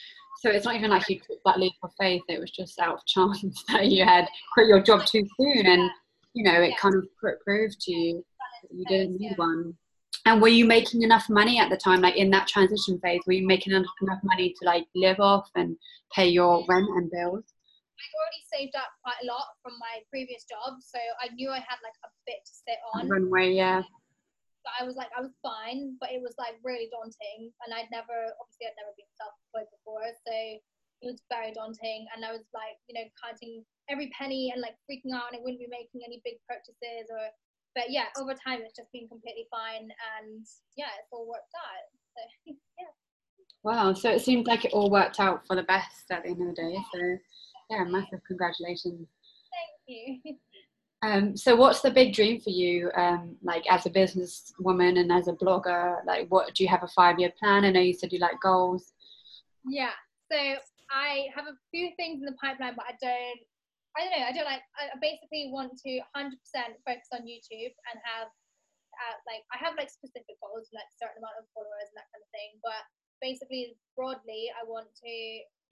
[0.41, 2.23] So it's not even like you took that leap of faith.
[2.29, 5.91] It was just out of chance that you had quit your job too soon, and
[6.35, 6.77] you know, it yeah.
[6.77, 7.07] kind of
[7.45, 8.25] proved to you
[8.63, 9.75] that you didn't need one.
[10.27, 13.23] And were you making enough money at the time, like in that transition phase?
[13.27, 15.77] Were you making enough, enough money to like live off and
[16.15, 17.45] pay your rent and bills?
[18.01, 21.61] I'd already saved up quite a lot from my previous job, so I knew I
[21.61, 23.09] had like a bit to sit on.
[23.09, 23.83] Runway, yeah.
[24.65, 27.93] But I was like, I was fine, but it was like really daunting, and I'd
[27.93, 30.37] never, obviously, I'd never been self-employed before, so
[31.03, 34.77] it was very daunting, and I was like, you know, counting every penny and like
[34.87, 37.27] freaking out and I wouldn't be making any big purchases or
[37.75, 41.87] but yeah, over time it's just been completely fine and yeah, it's all worked out.
[42.15, 42.93] So yeah.
[43.63, 46.43] Wow, so it seems like it all worked out for the best at the end
[46.43, 46.77] of the day.
[46.93, 47.19] So
[47.71, 49.07] yeah, massive congratulations.
[49.51, 50.37] Thank you.
[51.03, 55.29] Um, so what's the big dream for you, um, like as a businesswoman and as
[55.29, 56.05] a blogger?
[56.05, 57.65] Like, what do you have a five-year plan?
[57.65, 58.93] I know you said you like goals.
[59.65, 59.93] Yeah,
[60.31, 60.37] so
[60.91, 63.41] I have a few things in the pipeline, but I don't
[63.99, 64.27] I don't know.
[64.27, 64.63] I don't like.
[64.79, 66.31] I basically want to 100%
[66.87, 71.43] focus on YouTube and have uh, like I have like specific goals, like certain amount
[71.43, 72.51] of followers and that kind of thing.
[72.63, 72.83] But
[73.19, 75.15] basically, broadly, I want to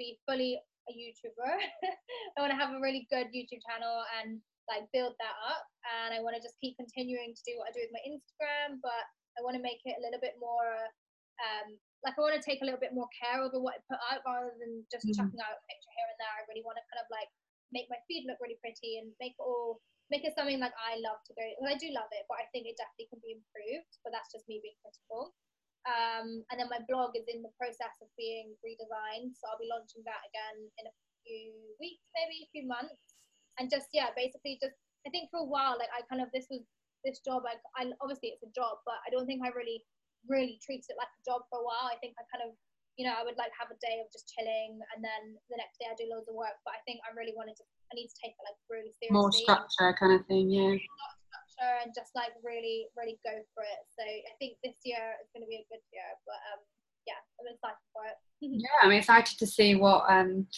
[0.00, 1.52] be fully a YouTuber.
[2.35, 5.64] I want to have a really good YouTube channel and like build that up.
[5.87, 8.83] And I want to just keep continuing to do what I do with my Instagram,
[8.83, 9.04] but
[9.38, 10.90] I want to make it a little bit more.
[11.38, 14.01] Um, like I want to take a little bit more care over what I put
[14.07, 15.19] out rather than just mm-hmm.
[15.19, 16.35] chucking out a picture here and there.
[16.35, 17.31] I really want to kind of like
[17.75, 20.97] make my feed look really pretty and make it all make it something like I
[21.05, 21.45] love to go.
[21.61, 23.93] Well, I do love it, but I think it definitely can be improved.
[24.01, 25.37] But that's just me being critical.
[25.85, 29.71] Um, and then my blog is in the process of being redesigned, so I'll be
[29.71, 33.21] launching that again in a few weeks, maybe a few months.
[33.61, 36.49] And just yeah, basically just I think for a while, like I kind of this
[36.49, 36.65] was
[37.05, 37.45] this job.
[37.45, 39.85] I, I obviously it's a job, but I don't think I really
[40.29, 41.88] really treated it like a job for a while.
[41.88, 42.55] I think I kind of
[42.99, 45.79] you know, I would like have a day of just chilling and then the next
[45.79, 46.59] day I do loads of work.
[46.67, 49.14] But I think I really wanted to, I need to take it like really seriously.
[49.14, 50.75] More structure kind of thing, yeah.
[50.75, 53.81] Structure and just like really, really go for it.
[53.95, 56.11] So I think this year is going to be a good year.
[56.27, 56.61] But um,
[57.07, 58.19] yeah, I'm excited for it.
[58.43, 60.51] yeah, I'm excited to see what um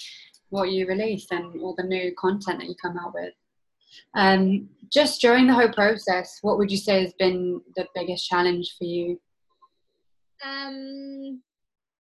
[0.48, 3.36] what you release and all the new content that you come out with.
[4.16, 8.74] Um, just during the whole process, what would you say has been the biggest challenge
[8.78, 9.20] for you?
[10.44, 11.40] Um,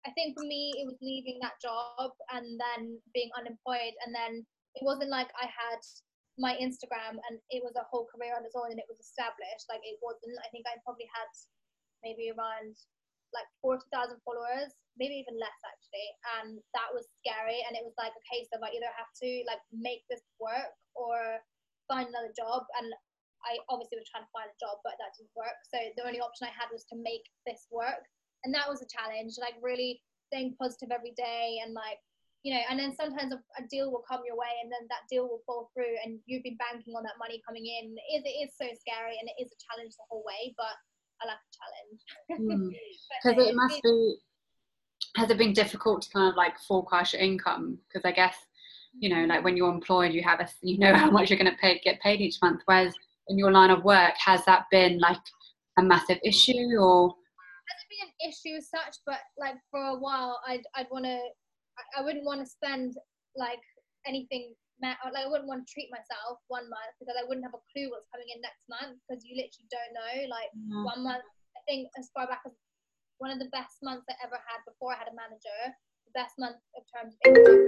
[0.06, 3.98] I think for me, it was leaving that job and then being unemployed.
[4.06, 4.46] And then
[4.78, 5.82] it wasn't like I had
[6.38, 9.66] my Instagram and it was a whole career on its own and it was established.
[9.66, 10.38] Like it wasn't.
[10.44, 11.26] I think I probably had
[12.06, 12.78] maybe around
[13.34, 13.90] like 40,000
[14.22, 16.08] followers, maybe even less actually.
[16.38, 17.66] And that was scary.
[17.66, 21.42] And it was like case of I either have to like make this work or
[21.90, 22.62] find another job.
[22.78, 22.94] And
[23.42, 25.58] I obviously was trying to find a job, but that didn't work.
[25.66, 28.06] So the only option I had was to make this work
[28.46, 29.34] and that was a challenge.
[29.42, 31.98] Like really staying positive every day and like
[32.46, 35.02] you know, and then sometimes a, a, deal will come your way and then that
[35.10, 37.96] deal will fall through and you've been banking on that money coming in.
[38.08, 40.70] It is, it is so scary and it is a challenge the whole way, but
[41.18, 42.70] I like a challenge.
[43.18, 43.48] Because mm.
[43.50, 44.16] it must be,
[45.16, 47.78] has it been difficult to kind of like forecast your income?
[47.88, 48.36] Because I guess,
[48.96, 51.50] you know, like when you're employed, you have a, you know how much you're going
[51.50, 52.60] to pay, get paid each month.
[52.66, 52.94] Whereas
[53.26, 55.18] in your line of work, has that been like
[55.80, 57.16] a massive issue or?
[57.66, 61.18] Hasn't been an issue as such, but like for a while, I'd, I'd want to
[61.96, 62.96] I, wouldn't want to spend
[63.36, 63.60] like
[64.06, 67.64] anything like I wouldn't want to treat myself one month because I wouldn't have a
[67.72, 70.14] clue what's coming in next month because you literally don't know.
[70.28, 70.84] Like mm-hmm.
[70.84, 71.24] one month,
[71.56, 72.52] I think as far back as
[73.18, 75.60] one of the best months I ever had before I had a manager,
[76.04, 77.64] the best month in terms of income,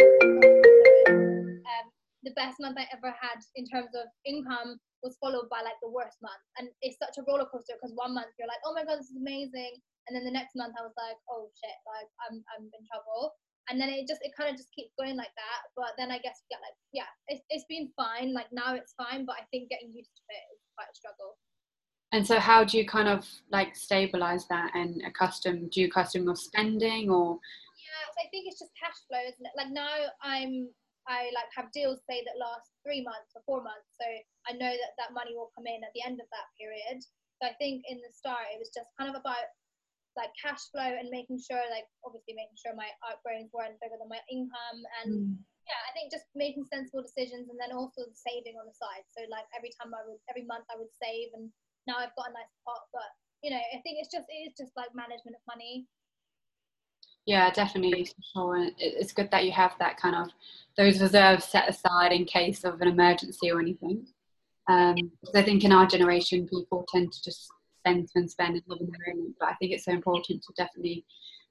[1.65, 1.87] um,
[2.25, 5.91] the best month I ever had in terms of income was followed by like the
[5.91, 8.83] worst month, and it's such a roller coaster because one month you're like, oh my
[8.83, 9.79] god, this is amazing,
[10.09, 13.37] and then the next month I was like, oh shit, like I'm I'm in trouble.
[13.69, 15.61] And then it just it kind of just keeps going like that.
[15.77, 18.33] But then i guess yeah like yeah it's, it's been fine.
[18.33, 21.37] Like now it's fine but i think getting used to it is quite a struggle.
[22.11, 26.25] And so how do you kind of like stabilize that and accustom do you accustom
[26.25, 27.37] your spending or?
[27.77, 29.53] Yeah so i think it's just cash flow isn't it?
[29.55, 30.73] Like now i'm
[31.09, 34.07] i like have deals say that last three months or four months so
[34.49, 37.01] i know that that money will come in at the end of that period.
[37.41, 39.49] So i think in the start it was just kind of about
[40.19, 44.11] like cash flow and making sure like obviously making sure my outgoings weren't bigger than
[44.11, 45.33] my income and mm.
[45.63, 49.07] yeah i think just making sensible decisions and then also saving on the side.
[49.15, 51.47] So like every time i would every month i would save and
[51.87, 53.07] now i've got a nice pot but
[53.47, 55.87] you know i think it's just it is just like management of money
[57.29, 60.29] yeah definitely sure it's good that you have that kind of
[60.77, 64.07] those reserves set aside in case of an emergency or anything
[64.69, 68.63] um, because I think in our generation people tend to just spend and spend and
[68.67, 69.35] live in the moment.
[69.41, 71.05] But I think it's so important to definitely,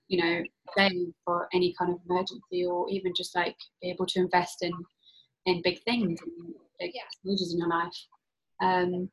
[0.07, 0.43] you know,
[0.77, 4.71] save for any kind of emergency or even just like be able to invest in
[5.47, 6.91] in big things and big
[7.25, 7.93] changes in your life.
[8.61, 9.09] Um,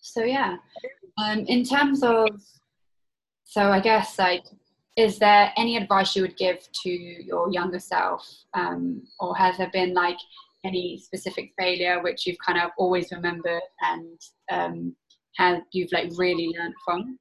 [0.00, 0.56] so yeah,
[1.18, 2.28] um, in terms of,
[3.44, 4.44] so I guess like,
[4.98, 9.70] is there any advice you would give to your younger self, um, or has there
[9.72, 10.18] been like
[10.64, 14.18] any specific failure which you've kind of always remembered and
[14.50, 14.96] um,
[15.36, 17.16] have you've like really learned from?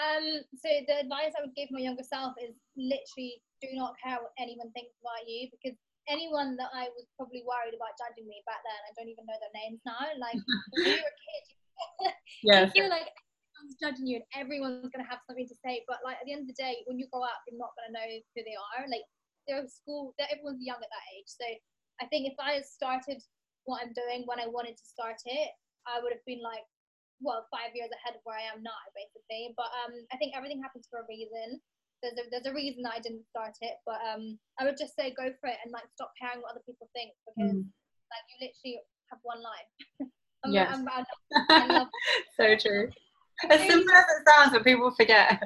[0.00, 4.16] Um, so the advice I would give my younger self is literally do not care
[4.16, 5.76] what anyone thinks about you because
[6.08, 9.36] anyone that I was probably worried about judging me back then, I don't even know
[9.36, 10.00] their names now.
[10.16, 10.40] Like
[10.72, 11.44] when you were a kid,
[12.42, 12.72] yes.
[12.74, 13.12] you feel like
[13.62, 15.86] everyone's judging you and everyone's gonna have something to say.
[15.86, 17.94] But like at the end of the day, when you grow up, you're not gonna
[17.94, 18.82] know who they are.
[18.90, 19.06] Like
[19.46, 21.30] they're school, they're, everyone's young at that age.
[21.30, 21.46] So
[22.02, 23.22] I think if I had started
[23.64, 25.50] what I'm doing when I wanted to start it,
[25.86, 26.66] I would have been like
[27.22, 29.54] well five years ahead of where I am now basically.
[29.54, 31.62] But um, I think everything happens for a reason.
[32.02, 34.98] There's a there's a reason that I didn't start it, but um, I would just
[34.98, 37.62] say go for it and like stop caring what other people think because mm.
[38.10, 38.82] like you literally
[39.14, 39.70] have one life.
[40.42, 40.74] I'm, yes.
[40.74, 41.06] I'm, I'm,
[41.54, 41.88] I love
[42.34, 42.90] so true.
[43.50, 45.42] As simple as it sounds, but people forget.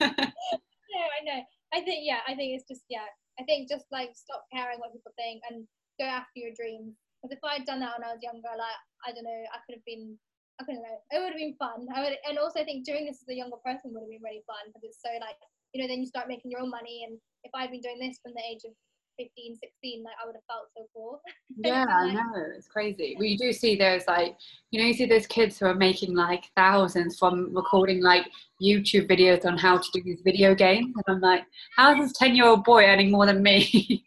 [0.00, 1.40] no, I know.
[1.72, 2.20] I think yeah.
[2.28, 3.08] I think it's just yeah.
[3.40, 5.66] I think just like stop caring what people think and
[5.98, 6.94] go after your dreams.
[7.18, 9.58] Because if I had done that when I was younger, like I don't know, I
[9.64, 10.18] could have been
[10.60, 10.98] I don't know.
[11.10, 11.88] It would have been fun.
[11.90, 14.22] I would, and also I think doing this as a younger person would have been
[14.22, 15.38] really fun because it's so like
[15.72, 18.20] you know then you start making your own money and if I'd been doing this
[18.22, 18.76] from the age of
[19.22, 21.20] 15, 16, like I would have felt so cool.
[21.64, 22.44] yeah, I know.
[22.56, 23.16] It's crazy.
[23.18, 24.36] We do see those like,
[24.70, 28.26] you know, you see those kids who are making like thousands from recording like
[28.60, 30.94] YouTube videos on how to do these video games.
[31.06, 31.44] And I'm like,
[31.76, 34.04] how is this 10 year old boy earning more than me?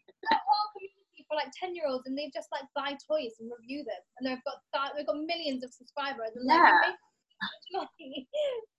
[1.28, 4.28] for like 10 year olds and they just like buy toys and review them and
[4.28, 6.72] they've got they've got millions of subscribers and yeah.
[7.74, 7.88] like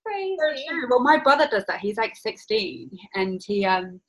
[0.07, 0.87] crazy so true.
[0.88, 4.01] well my brother does that he's like 16 and he um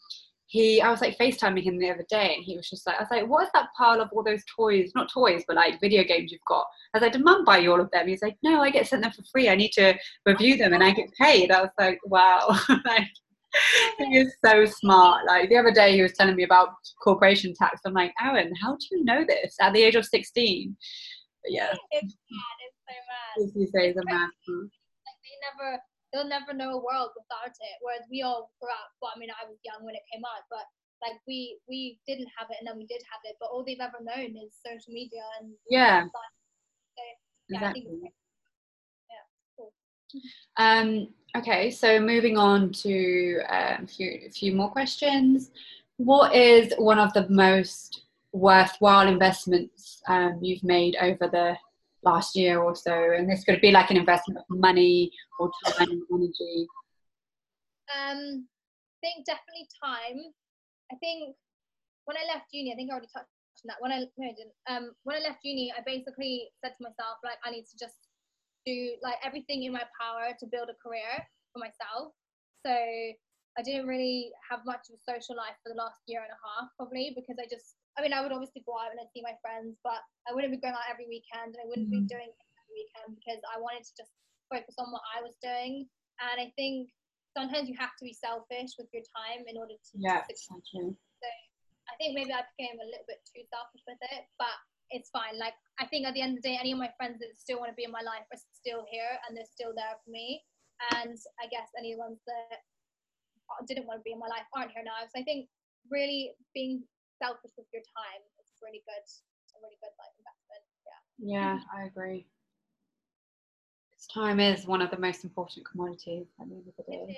[0.48, 3.02] he I was like FaceTiming him the other day and he was just like I
[3.02, 6.04] was like what is that pile of all those toys not toys but like video
[6.04, 8.38] games you've got I was like did mum buy you all of them he's like
[8.44, 9.94] no I get sent them for free I need to
[10.26, 13.10] review them and I get paid I was like wow like
[13.98, 15.26] he is so smart.
[15.26, 16.70] Like the other day, he was telling me about
[17.02, 17.82] corporation tax.
[17.86, 20.76] I'm like, Aaron, how do you know this at the age of 16?
[21.44, 22.58] But yeah, it's mad.
[22.66, 23.46] It's so mad.
[23.46, 24.30] As you say, a mad.
[24.48, 25.80] Like they never,
[26.12, 27.78] they'll never know a world without it.
[27.82, 28.90] Whereas we all grew up.
[29.02, 30.66] Well, I mean, I was young when it came out, but
[31.02, 33.38] like we we didn't have it, and then we did have it.
[33.40, 36.06] But all they've ever known is social media and yeah.
[36.06, 36.20] So,
[37.50, 38.12] yeah, exactly.
[39.10, 39.72] yeah, cool.
[40.58, 45.52] Um, Okay, so moving on to um, a, few, a few more questions.
[45.98, 51.56] What is one of the most worthwhile investments um, you've made over the
[52.04, 52.94] last year or so?
[52.94, 56.68] And this could be like an investment of money or time and energy.
[57.88, 60.34] Um, I think definitely time.
[60.92, 61.36] I think
[62.06, 63.30] when I left uni, I think I already touched
[63.64, 63.80] on that.
[63.80, 64.56] When I no, I didn't.
[64.70, 68.00] Um, when I left uni, I basically said to myself like I need to just
[68.66, 71.24] do like everything in my power to build a career
[71.54, 72.14] for myself.
[72.66, 76.32] So I didn't really have much of a social life for the last year and
[76.32, 77.76] a half, probably because I just.
[77.98, 80.54] I mean, I would obviously go out and I'd see my friends, but I wouldn't
[80.54, 81.98] be going out every weekend and I wouldn't mm.
[81.98, 84.14] be doing it every weekend because I wanted to just
[84.54, 85.90] focus on what I was doing.
[86.22, 86.94] And I think
[87.34, 90.62] sometimes you have to be selfish with your time in order to yeah, succeed.
[90.62, 91.30] So
[91.90, 94.54] I think maybe I became a little bit too selfish with it, but
[94.94, 95.42] it's fine.
[95.42, 97.58] Like I think at the end of the day, any of my friends that still
[97.58, 100.46] want to be in my life are still here and they're still there for me.
[100.94, 102.62] And I guess any ones that
[103.66, 105.02] didn't want to be in my life aren't here now.
[105.10, 105.50] So I think
[105.90, 106.84] really being
[107.18, 108.22] selfish with your time.
[108.40, 109.06] It's really good,
[109.54, 110.64] a really good like investment.
[110.86, 111.02] Yeah.
[111.20, 112.26] Yeah, I agree.
[114.14, 117.18] Time is one of the most important commodities at the end of the day.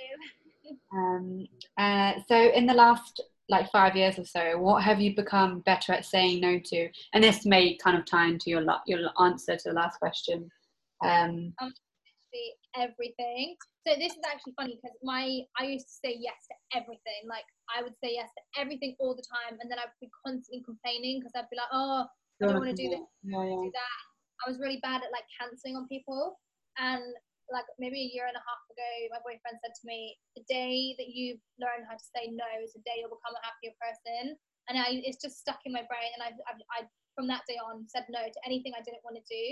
[0.94, 1.48] um,
[1.78, 5.94] uh, so, in the last like five years or so, what have you become better
[5.94, 6.90] at saying no to?
[7.14, 10.50] And this may kind of tie into your your answer to the last question.
[11.04, 11.74] Um, um
[12.76, 13.56] everything.
[13.88, 17.26] So this is actually funny because my I used to say yes to everything.
[17.26, 20.62] Like I would say yes to everything all the time, and then I'd be constantly
[20.62, 23.60] complaining because I'd be like, oh, I don't want to do this, yeah, yeah.
[23.60, 24.02] do that.
[24.40, 26.40] I was really bad at like canceling on people,
[26.78, 27.04] and
[27.50, 30.96] like maybe a year and a half ago, my boyfriend said to me, "The day
[31.02, 34.38] that you learn how to say no is the day you'll become a happier person."
[34.70, 36.80] And I, it's just stuck in my brain, and I, I, I
[37.18, 39.44] from that day on said no to anything I didn't want to do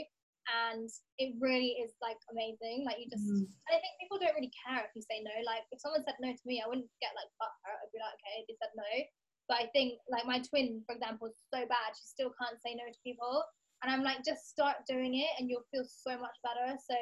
[0.47, 0.87] and
[1.19, 2.87] it really is like amazing.
[2.87, 3.43] Like you just, mm.
[3.43, 5.35] and I think people don't really care if you say no.
[5.43, 7.75] Like if someone said no to me, I wouldn't get like her.
[7.75, 8.91] I'd be like, okay, they said no.
[9.51, 11.95] But I think like my twin, for example, is so bad.
[11.95, 13.43] She still can't say no to people,
[13.83, 16.75] and I'm like, just start doing it, and you'll feel so much better.
[16.79, 16.95] So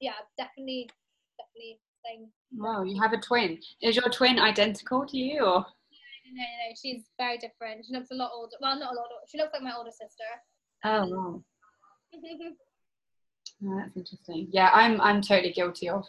[0.00, 0.88] yeah, definitely,
[1.36, 2.32] definitely saying.
[2.56, 3.60] Wow, you have a twin.
[3.84, 5.64] Is your twin identical to you, or?
[6.26, 7.84] No, no, no, she's very different.
[7.86, 8.56] She looks a lot older.
[8.60, 9.08] Well, not a lot.
[9.12, 9.28] Older.
[9.28, 10.30] She looks like my older sister.
[10.84, 11.42] Oh wow.
[13.64, 14.48] Oh, that's interesting.
[14.50, 16.04] Yeah, I'm I'm totally guilty of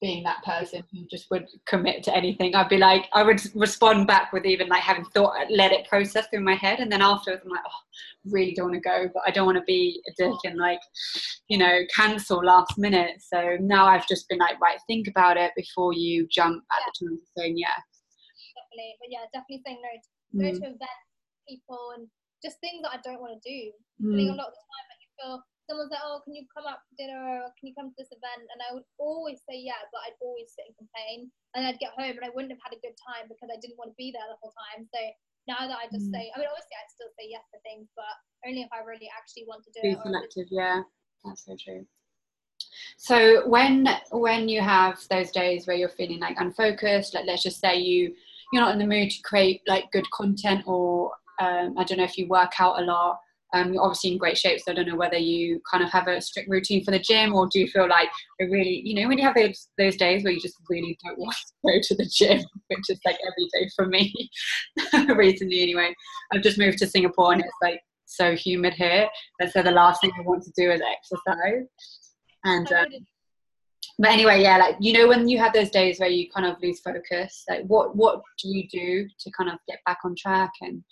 [0.00, 2.54] being that person who just would commit to anything.
[2.54, 6.26] I'd be like, I would respond back with even like having thought, let it process
[6.28, 7.80] through my head, and then afterwards I'm like, oh,
[8.26, 10.80] really don't want to go, but I don't want to be a dick and like,
[11.48, 13.20] you know, cancel last minute.
[13.20, 16.86] So now I've just been like, right, think about it before you jump at yeah.
[16.86, 17.82] the time of saying yes.
[18.56, 20.60] Definitely, but yeah, definitely saying no to, mm.
[20.60, 21.06] to events,
[21.48, 22.08] people, and
[22.42, 23.70] just things that I don't want to do.
[24.02, 24.14] Mm.
[24.14, 25.42] I think a lot of the time that you feel
[25.72, 28.12] someone's like, oh, can you come up for dinner or can you come to this
[28.12, 28.44] event?
[28.52, 31.32] And I would always say yeah, but I'd always sit and complain.
[31.56, 33.80] And I'd get home and I wouldn't have had a good time because I didn't
[33.80, 34.84] want to be there the whole time.
[34.92, 35.00] So
[35.48, 36.12] now that I just mm.
[36.12, 38.12] say, I mean, obviously I'd still say yes to things, but
[38.44, 40.04] only if I really actually want to do be it.
[40.04, 40.84] Be selective, yeah.
[41.24, 41.88] That's so true.
[43.00, 47.60] So when when you have those days where you're feeling like unfocused, like let's just
[47.60, 48.14] say you
[48.52, 51.10] you're not in the mood to create like good content or
[51.40, 53.18] um, I don't know if you work out a lot
[53.52, 56.08] um, you're obviously in great shape, so I don't know whether you kind of have
[56.08, 59.08] a strict routine for the gym or do you feel like it really, you know,
[59.08, 61.94] when you have those those days where you just really don't want to go to
[61.96, 64.12] the gym, which is like every day for me
[65.16, 65.94] recently anyway.
[66.32, 69.08] I've just moved to Singapore and it's like so humid here,
[69.40, 71.66] and so the last thing I want to do is exercise.
[72.44, 72.86] And um,
[73.98, 76.56] but anyway, yeah, like you know, when you have those days where you kind of
[76.62, 80.52] lose focus, like what what do you do to kind of get back on track
[80.62, 80.82] and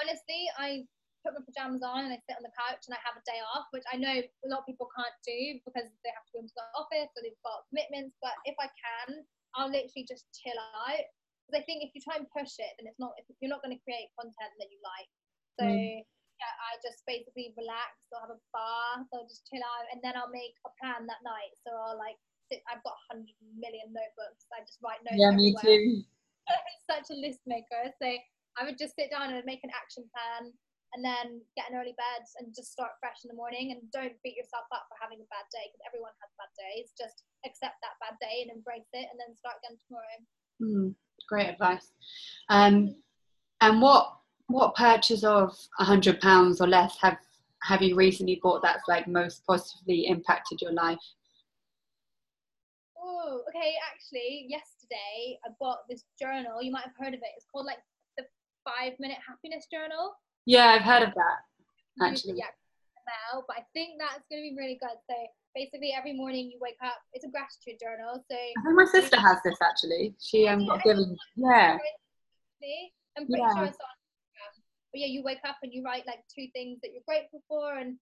[0.00, 0.82] honestly i
[1.24, 3.40] put my pajamas on and I sit on the couch and I have a day
[3.40, 6.44] off, which I know a lot of people can't do because they have to go
[6.44, 8.12] into the office or they've got commitments.
[8.20, 9.24] But if I can,
[9.56, 10.54] I'll literally just chill
[10.84, 11.08] out.
[11.48, 13.72] Because I think if you try and push it, then it's not you're not going
[13.72, 15.10] to create content that you like.
[15.60, 16.00] So mm.
[16.04, 18.08] yeah, I just basically relax.
[18.12, 19.08] I'll have a bath.
[19.12, 21.52] I'll just chill out, and then I'll make a plan that night.
[21.60, 22.16] So I'll like
[22.48, 22.64] sit.
[22.64, 24.48] I've got hundred million notebooks.
[24.56, 25.20] I just write notes.
[25.20, 25.52] Yeah, everywhere.
[25.52, 26.08] me too.
[26.92, 27.92] Such a list maker.
[28.00, 28.08] So
[28.56, 30.52] I would just sit down and make an action plan
[30.94, 33.74] and then get an early bed and just start fresh in the morning.
[33.74, 36.94] And don't beat yourself up for having a bad day because everyone has bad days.
[36.94, 40.18] Just accept that bad day and embrace it and then start again tomorrow.
[40.62, 40.94] Mm,
[41.26, 41.90] great advice.
[42.48, 42.94] Um,
[43.60, 44.14] and what
[44.46, 47.18] what purchase of a hundred pounds or less have
[47.62, 51.02] have you recently bought that's like most positively impacted your life?
[53.02, 56.62] Oh okay actually yesterday i bought this journal.
[56.62, 57.34] You might have heard of it.
[57.36, 57.82] It's called like
[58.16, 58.24] the
[58.64, 60.14] five minute happiness journal
[60.46, 61.38] yeah, I've heard of that
[62.04, 62.38] actually.
[62.38, 62.52] Yeah,
[63.06, 64.96] now, but I think that's going to be really good.
[65.08, 65.16] So
[65.54, 66.98] basically, every morning you wake up.
[67.12, 68.24] It's a gratitude journal.
[68.30, 70.14] So I think my sister has this actually.
[70.20, 71.16] She um got given.
[71.36, 71.78] Yeah.
[73.16, 73.54] I'm pretty yeah.
[73.54, 74.52] sure it's on Instagram.
[74.92, 77.76] But yeah, you wake up and you write like two things that you're grateful for
[77.76, 77.96] and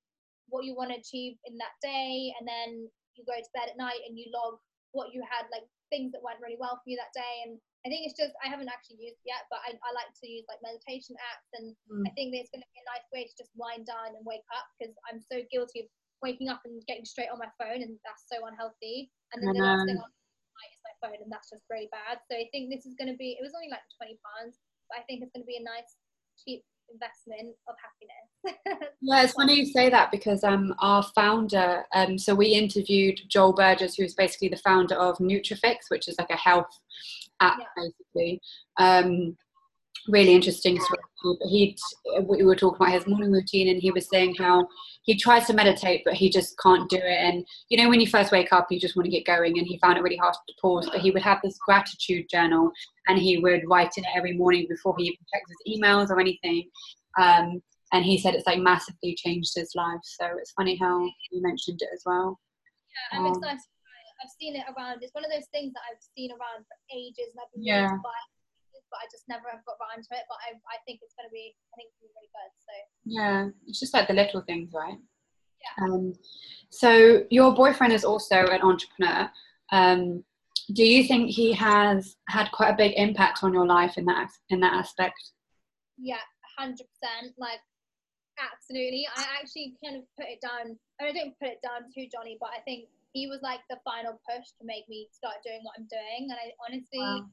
[0.49, 3.77] what you want to achieve in that day, and then you go to bed at
[3.77, 4.59] night and you log
[4.93, 7.91] what you had like things that went really well for you that day and I
[7.91, 10.47] think it's just I haven't actually used it yet, but I, I like to use
[10.47, 12.07] like meditation apps, and mm.
[12.07, 14.47] I think it's going to be a nice way to just wind down and wake
[14.55, 15.89] up because I'm so guilty of
[16.23, 19.11] waking up and getting straight on my phone, and that's so unhealthy.
[19.35, 22.23] And then the last thing on night is my phone, and that's just really bad.
[22.31, 23.35] So I think this is going to be.
[23.35, 25.99] It was only like twenty pounds, but I think it's going to be a nice
[26.39, 26.63] cheap
[26.93, 28.89] investment of happiness.
[29.01, 33.53] yeah, it's funny you say that because um, our founder, um, so we interviewed Joel
[33.53, 36.79] Burgess, who's basically the founder of Nutrifix, which is like a health
[37.41, 37.67] app, yeah.
[37.77, 38.41] basically.
[38.79, 39.37] Um,
[40.09, 41.01] really interesting story.
[41.49, 41.77] He,
[42.23, 44.67] we were talking about his morning routine, and he was saying how
[45.03, 47.19] he tries to meditate, but he just can't do it.
[47.19, 49.67] And you know, when you first wake up, you just want to get going, and
[49.67, 50.89] he found it really hard to pause.
[50.91, 52.73] But he would have this gratitude journal,
[53.09, 56.21] and he would write in it every morning before he even checks his emails or
[56.21, 56.69] anything.
[57.21, 60.01] Um, and he said it's like massively changed his life.
[60.03, 62.39] So it's funny how you mentioned it as well.
[63.13, 63.61] Yeah, I'm um, excited.
[64.23, 65.03] I've seen it around.
[65.03, 67.91] It's one of those things that I've seen around for ages, and I've been yeah.
[68.93, 70.29] But I just never have got around to it.
[70.29, 72.33] But I, I think it's going to be, I think it's going to be really
[72.37, 72.53] good.
[72.61, 72.75] So
[73.09, 75.01] yeah, it's just like the little things, right?
[75.65, 75.85] Yeah.
[75.85, 76.13] Um,
[76.71, 79.31] so your boyfriend is also an entrepreneur.
[79.73, 80.23] Um,
[80.75, 84.31] do you think he has had quite a big impact on your life in that
[84.51, 85.19] in that aspect?
[85.99, 86.23] Yeah,
[86.59, 87.35] hundred percent.
[87.39, 87.59] Like
[88.39, 89.07] absolutely.
[89.17, 90.79] I actually kind of put it down.
[91.01, 94.19] I didn't put it down to Johnny, but I think he was like the final
[94.25, 96.31] push to make me start doing what I'm doing.
[96.31, 97.29] And I honestly, wow.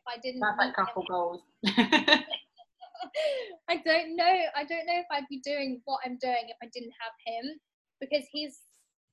[0.00, 1.40] If I didn't, that's like couple goals.
[3.68, 4.36] I don't know.
[4.56, 7.60] I don't know if I'd be doing what I'm doing if I didn't have him,
[8.00, 8.58] because he's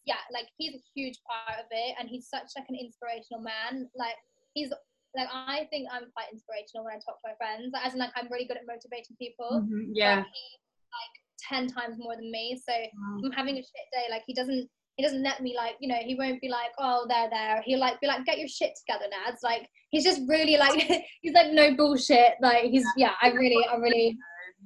[0.05, 3.89] yeah, like he's a huge part of it, and he's such like an inspirational man.
[3.95, 4.15] Like
[4.53, 4.71] he's
[5.15, 8.15] like I think I'm quite inspirational when I talk to my friends, as in like
[8.15, 9.67] I'm really good at motivating people.
[9.67, 10.23] Mm-hmm, yeah.
[10.23, 10.45] He,
[10.87, 13.21] like ten times more than me, so wow.
[13.23, 14.07] I'm having a shit day.
[14.09, 17.05] Like he doesn't he doesn't let me like you know he won't be like oh
[17.07, 17.61] there there.
[17.63, 19.37] He'll like be like get your shit together nads.
[19.43, 20.81] Like he's just really like
[21.21, 22.33] he's like no bullshit.
[22.41, 23.13] Like he's yeah.
[23.21, 24.17] i really i really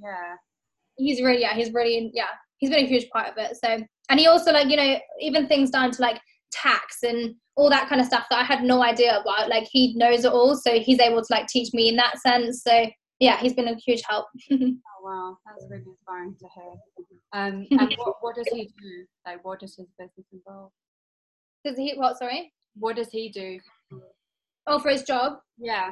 [0.01, 0.35] yeah.
[0.97, 4.19] He's really yeah he's really yeah he's been a huge part of it so and
[4.19, 6.19] he also like you know even things down to like
[6.51, 9.93] tax and all that kind of stuff that i had no idea about like he
[9.95, 12.85] knows it all so he's able to like teach me in that sense so
[13.21, 16.73] yeah he's been a huge help oh wow that's really inspiring to hear
[17.33, 19.05] um, and what, what does he do?
[19.25, 20.71] Like, what does his business involve?
[21.63, 22.17] Does he what?
[22.17, 22.51] Sorry.
[22.75, 23.59] What does he do?
[24.67, 25.39] Oh, for his job.
[25.57, 25.91] Yeah.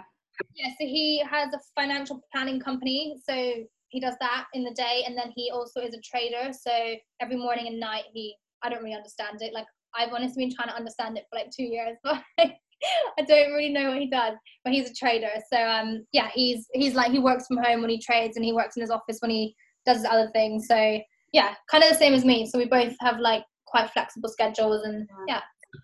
[0.56, 0.70] Yeah.
[0.80, 3.18] So he has a financial planning company.
[3.28, 3.34] So
[3.90, 6.52] he does that in the day, and then he also is a trader.
[6.52, 6.72] So
[7.22, 9.54] every morning and night, he I don't really understand it.
[9.54, 12.22] Like I've honestly been trying to understand it for like two years, but
[13.20, 14.36] I don't really know what he does.
[14.64, 15.32] But he's a trader.
[15.52, 18.54] So um, yeah, he's he's like he works from home when he trades, and he
[18.54, 19.56] works in his office when he
[19.86, 20.68] does other things.
[20.68, 21.00] So
[21.34, 22.46] yeah, kind of the same as me.
[22.46, 25.42] So we both have like quite flexible schedules and yeah.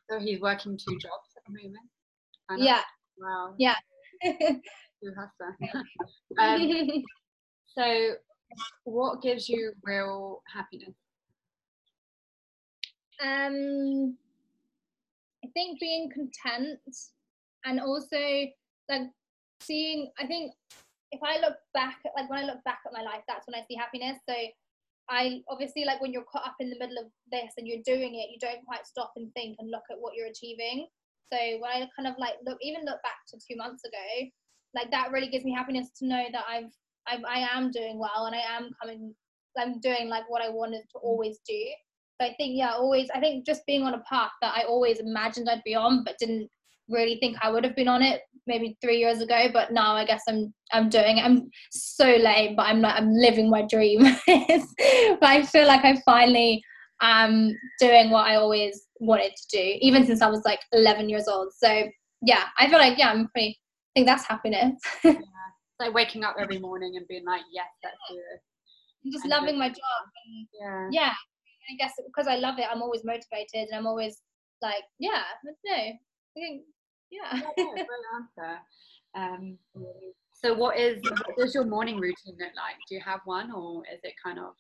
[0.10, 2.64] So he's working two jobs at the moment.
[2.64, 2.82] Yeah.
[3.18, 3.56] Wow.
[3.58, 3.76] Yeah.
[4.24, 6.42] you have to.
[6.42, 7.04] um,
[7.78, 8.14] so,
[8.84, 10.96] what gives you real happiness?
[13.24, 14.18] Um,
[15.46, 16.80] I think being content
[17.66, 18.18] and also
[18.90, 19.10] like
[19.62, 20.12] seeing.
[20.20, 20.54] I think
[21.12, 23.66] if I look back, like when I look back at my life, that's when I
[23.68, 24.18] see happiness.
[24.28, 24.36] So
[25.10, 28.16] I obviously like when you're caught up in the middle of this and you're doing
[28.16, 30.88] it, you don't quite stop and think and look at what you're achieving.
[31.32, 34.30] So when I kind of like look, even look back to two months ago,
[34.74, 36.74] like that really gives me happiness to know that I've,
[37.08, 39.14] I've I am doing well and I am coming,
[39.58, 41.62] I'm doing like what I wanted to always do.
[42.20, 45.50] I think yeah, always I think just being on a path that I always imagined
[45.50, 46.50] I'd be on, but didn't
[46.90, 50.06] really think I would have been on it maybe three years ago, but now I
[50.06, 51.26] guess I'm I'm doing it.
[51.26, 54.02] I'm so lame, but I'm like I'm living my dream.
[54.28, 56.64] but I feel like I finally
[57.02, 61.28] am doing what I always wanted to do, even since I was like 11 years
[61.28, 61.52] old.
[61.58, 61.88] So
[62.22, 63.60] yeah, I feel like yeah, I'm pretty.
[63.96, 64.80] I think that's happiness.
[65.04, 65.14] yeah.
[65.80, 68.42] Like waking up every morning and being like, yes, let's it.
[69.06, 69.78] I'm just and loving my job.
[70.26, 70.90] And, yeah.
[70.92, 71.14] Yeah.
[71.70, 74.22] I guess because I love it, I'm always motivated and I'm always
[74.62, 76.00] like, yeah, no, I
[76.34, 76.62] think
[77.12, 77.42] yeah.
[77.58, 77.84] yeah
[78.16, 78.60] answer.
[79.16, 79.58] Um,
[80.34, 82.76] so, what is what does your morning routine look like?
[82.88, 84.54] Do you have one, or is it kind of?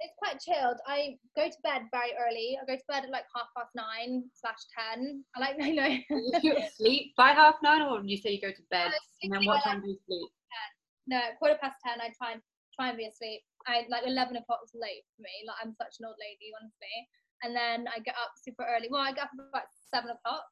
[0.00, 0.76] It's quite chilled.
[0.86, 2.58] I go to bed very early.
[2.60, 5.24] I go to bed at like half past nine slash ten.
[5.36, 6.38] I like I know.
[6.42, 8.90] you sleep by half nine, or you say you go to bed,
[9.22, 10.30] and then what time do you sleep?
[11.06, 12.00] No, quarter past ten.
[12.00, 12.42] I try and
[12.74, 13.40] try and be asleep.
[13.66, 15.34] I like eleven o'clock is late for me.
[15.46, 16.96] Like I'm such an old lady, honestly.
[17.42, 18.88] And then I get up super early.
[18.90, 20.46] Well, I get up about seven o'clock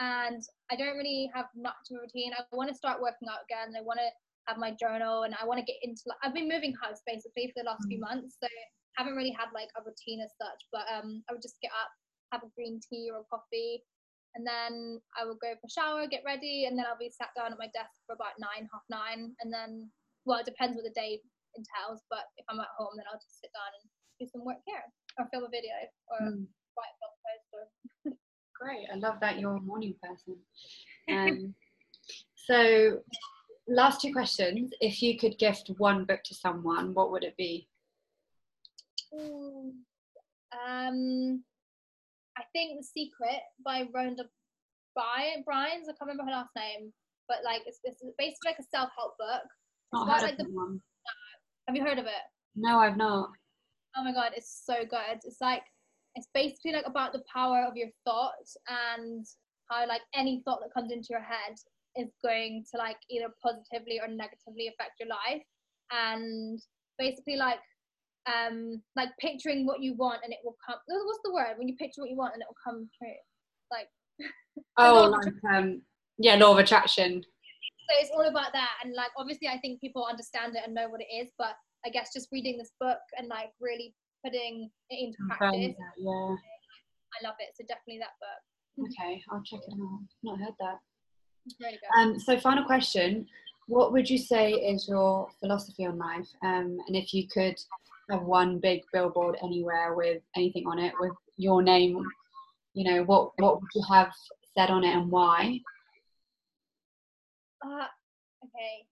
[0.00, 0.40] and
[0.72, 2.32] I don't really have much of a routine.
[2.32, 3.76] I want to start working out again.
[3.76, 4.08] I want to
[4.48, 7.52] have my journal and I want to get into like I've been moving house basically
[7.52, 7.92] for the last mm.
[7.92, 8.48] few months, so
[8.96, 10.60] haven't really had like a routine as such.
[10.72, 11.92] But um, I would just get up,
[12.32, 13.84] have a green tea or a coffee,
[14.34, 17.36] and then I will go for a shower, get ready, and then I'll be sat
[17.36, 19.92] down at my desk for about nine, half nine, and then
[20.24, 21.20] well, it depends what the day
[21.56, 22.02] entails.
[22.10, 23.84] But if I'm at home, then I'll just sit down and
[24.18, 24.84] do some work here,
[25.18, 25.74] or film a video,
[26.08, 26.46] or mm.
[26.76, 27.48] write a blog post.
[27.54, 27.64] Or
[28.60, 30.36] Great, I love that you're a morning person.
[31.10, 31.54] Um,
[32.36, 33.00] so,
[33.66, 34.70] last two questions.
[34.80, 37.66] If you could gift one book to someone, what would it be?
[39.12, 39.72] Ooh,
[40.52, 41.42] um,
[42.36, 44.24] I think The Secret by Rhonda
[44.94, 45.88] Byrnes.
[45.88, 46.92] I can't remember her last name,
[47.28, 49.42] but like it's, it's basically like a self help book.
[49.92, 50.80] Not about, like the, one.
[51.70, 52.26] Have you heard of it?
[52.56, 53.30] No, I've not.
[53.96, 55.20] Oh my god, it's so good.
[55.22, 55.62] It's like
[56.16, 58.56] it's basically like about the power of your thoughts
[58.98, 59.24] and
[59.70, 61.54] how like any thought that comes into your head
[61.94, 65.44] is going to like either positively or negatively affect your life
[65.92, 66.60] and
[66.98, 67.60] basically like
[68.26, 71.76] um like picturing what you want and it will come what's the word when you
[71.76, 73.14] picture what you want and it will come true
[73.70, 73.86] like
[74.76, 75.80] oh like um
[76.18, 77.22] yeah law of attraction
[77.90, 78.70] so it's all about that.
[78.84, 81.90] And like obviously i think people understand it and know what it is but i
[81.90, 86.36] guess just reading this book and like really putting it into practice yeah.
[87.10, 87.50] I love it.
[87.56, 88.88] So definitely that book.
[88.88, 90.00] Okay i'll check it out.
[90.22, 90.78] Not heard that.
[91.98, 93.26] Um so final question.
[93.66, 96.28] What would you say is your philosophy on life?
[96.44, 97.56] Um and if you could
[98.10, 102.02] have one big billboard anywhere with anything on it with your name,
[102.74, 104.12] you know, what what would you have
[104.56, 105.60] said on it and why?
[107.64, 107.88] Uh,
[108.44, 108.86] okay.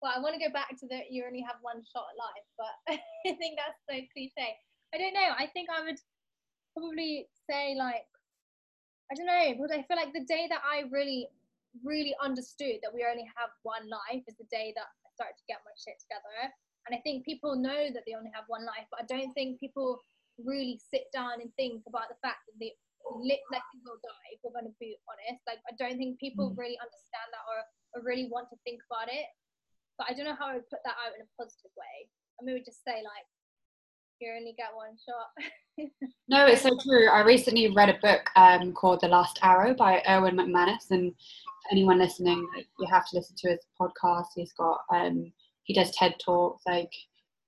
[0.00, 2.48] Well, I want to go back to the you only have one shot at life,
[2.58, 2.74] but
[3.30, 4.58] I think that's so cliche.
[4.94, 5.30] I don't know.
[5.38, 5.98] I think I would
[6.74, 8.04] probably say like
[9.12, 11.28] I don't know, because I feel like the day that I really,
[11.84, 15.44] really understood that we only have one life is the day that I started to
[15.44, 16.48] get my shit together.
[16.88, 19.60] And I think people know that they only have one life, but I don't think
[19.60, 20.00] people
[20.40, 22.72] really sit down and think about the fact that they
[23.04, 25.44] let people die, if we're going to be honest.
[25.44, 26.56] Like, I don't think people mm.
[26.56, 27.68] really understand that or
[28.00, 29.26] really want to think about it.
[29.98, 32.08] But I don't know how I would put that out in a positive way.
[32.40, 33.28] I mean, we just say, like,
[34.20, 35.90] you only get one shot.
[36.28, 37.08] no, it's so true.
[37.08, 41.12] I recently read a book um, called The Last Arrow by Erwin McManus, and
[41.70, 42.46] anyone listening,
[42.78, 44.26] you have to listen to his podcast.
[44.34, 45.32] He's got um,
[45.64, 46.90] he does TED talks, like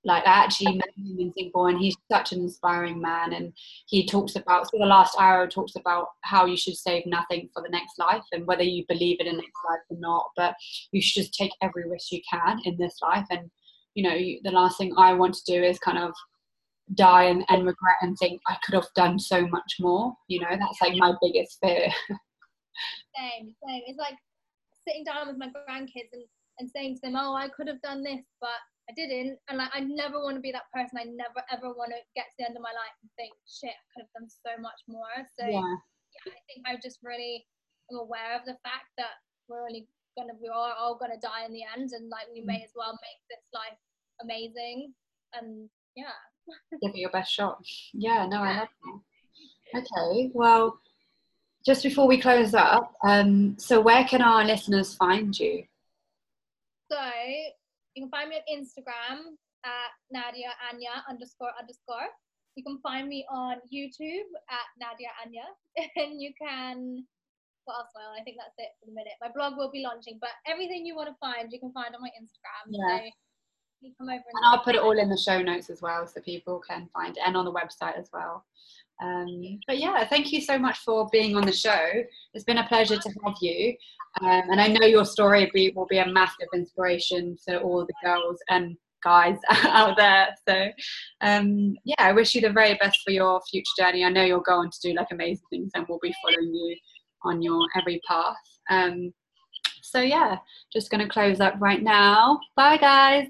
[0.04, 3.52] like I actually met him in Singapore and he's such an inspiring man and
[3.86, 7.62] he talks about so the last arrow talks about how you should save nothing for
[7.62, 10.54] the next life and whether you believe in a next life or not but
[10.92, 13.50] you should just take every risk you can in this life and
[13.94, 16.12] you know the last thing I want to do is kind of
[16.94, 20.50] die and, and regret and think I could have done so much more you know
[20.50, 21.88] that's like my biggest fear.
[23.16, 23.82] Same same.
[23.86, 24.16] It's like
[24.86, 26.24] sitting down with my grandkids and
[26.58, 29.70] and saying to them, "Oh, I could have done this, but I didn't," and like
[29.72, 30.98] I never want to be that person.
[30.98, 33.72] I never ever want to get to the end of my life and think, "Shit,
[33.72, 37.46] I could have done so much more." So yeah, yeah I think I just really
[37.90, 41.52] am aware of the fact that we're only gonna we are all gonna die in
[41.52, 42.64] the end, and like we may mm.
[42.64, 43.78] as well make this life
[44.22, 44.92] amazing.
[45.32, 46.16] And yeah,
[46.82, 47.64] give it your best shot.
[47.92, 49.80] Yeah, no, I love that.
[49.80, 50.78] Okay, well
[51.64, 55.64] just before we close up, um, so where can our listeners find you?
[56.90, 56.98] So
[57.94, 62.10] you can find me on Instagram at Nadia Anya underscore underscore.
[62.56, 65.46] You can find me on YouTube at Nadia Anya,
[65.96, 67.04] and you can.
[67.64, 67.88] What else?
[67.94, 69.14] Well, I think that's it for the minute.
[69.22, 72.02] My blog will be launching, but everything you want to find, you can find on
[72.02, 72.68] my Instagram.
[72.68, 73.08] Yeah.
[73.80, 76.06] So come over and, and I'll put it all in the show notes as well,
[76.06, 78.44] so people can find it, and on the website as well.
[79.02, 81.90] Um, but yeah, thank you so much for being on the show.
[82.32, 83.74] It's been a pleasure to have you.
[84.20, 88.38] Um, and I know your story will be a massive inspiration to all the girls
[88.48, 90.28] and guys out there.
[90.48, 90.68] So
[91.20, 94.04] um, yeah, I wish you the very best for your future journey.
[94.04, 96.76] I know you'll go on to do like amazing things and we'll be following you
[97.24, 98.36] on your every path.
[98.70, 99.12] Um,
[99.82, 100.38] so yeah,
[100.72, 102.40] just going to close up right now.
[102.56, 103.28] Bye guys.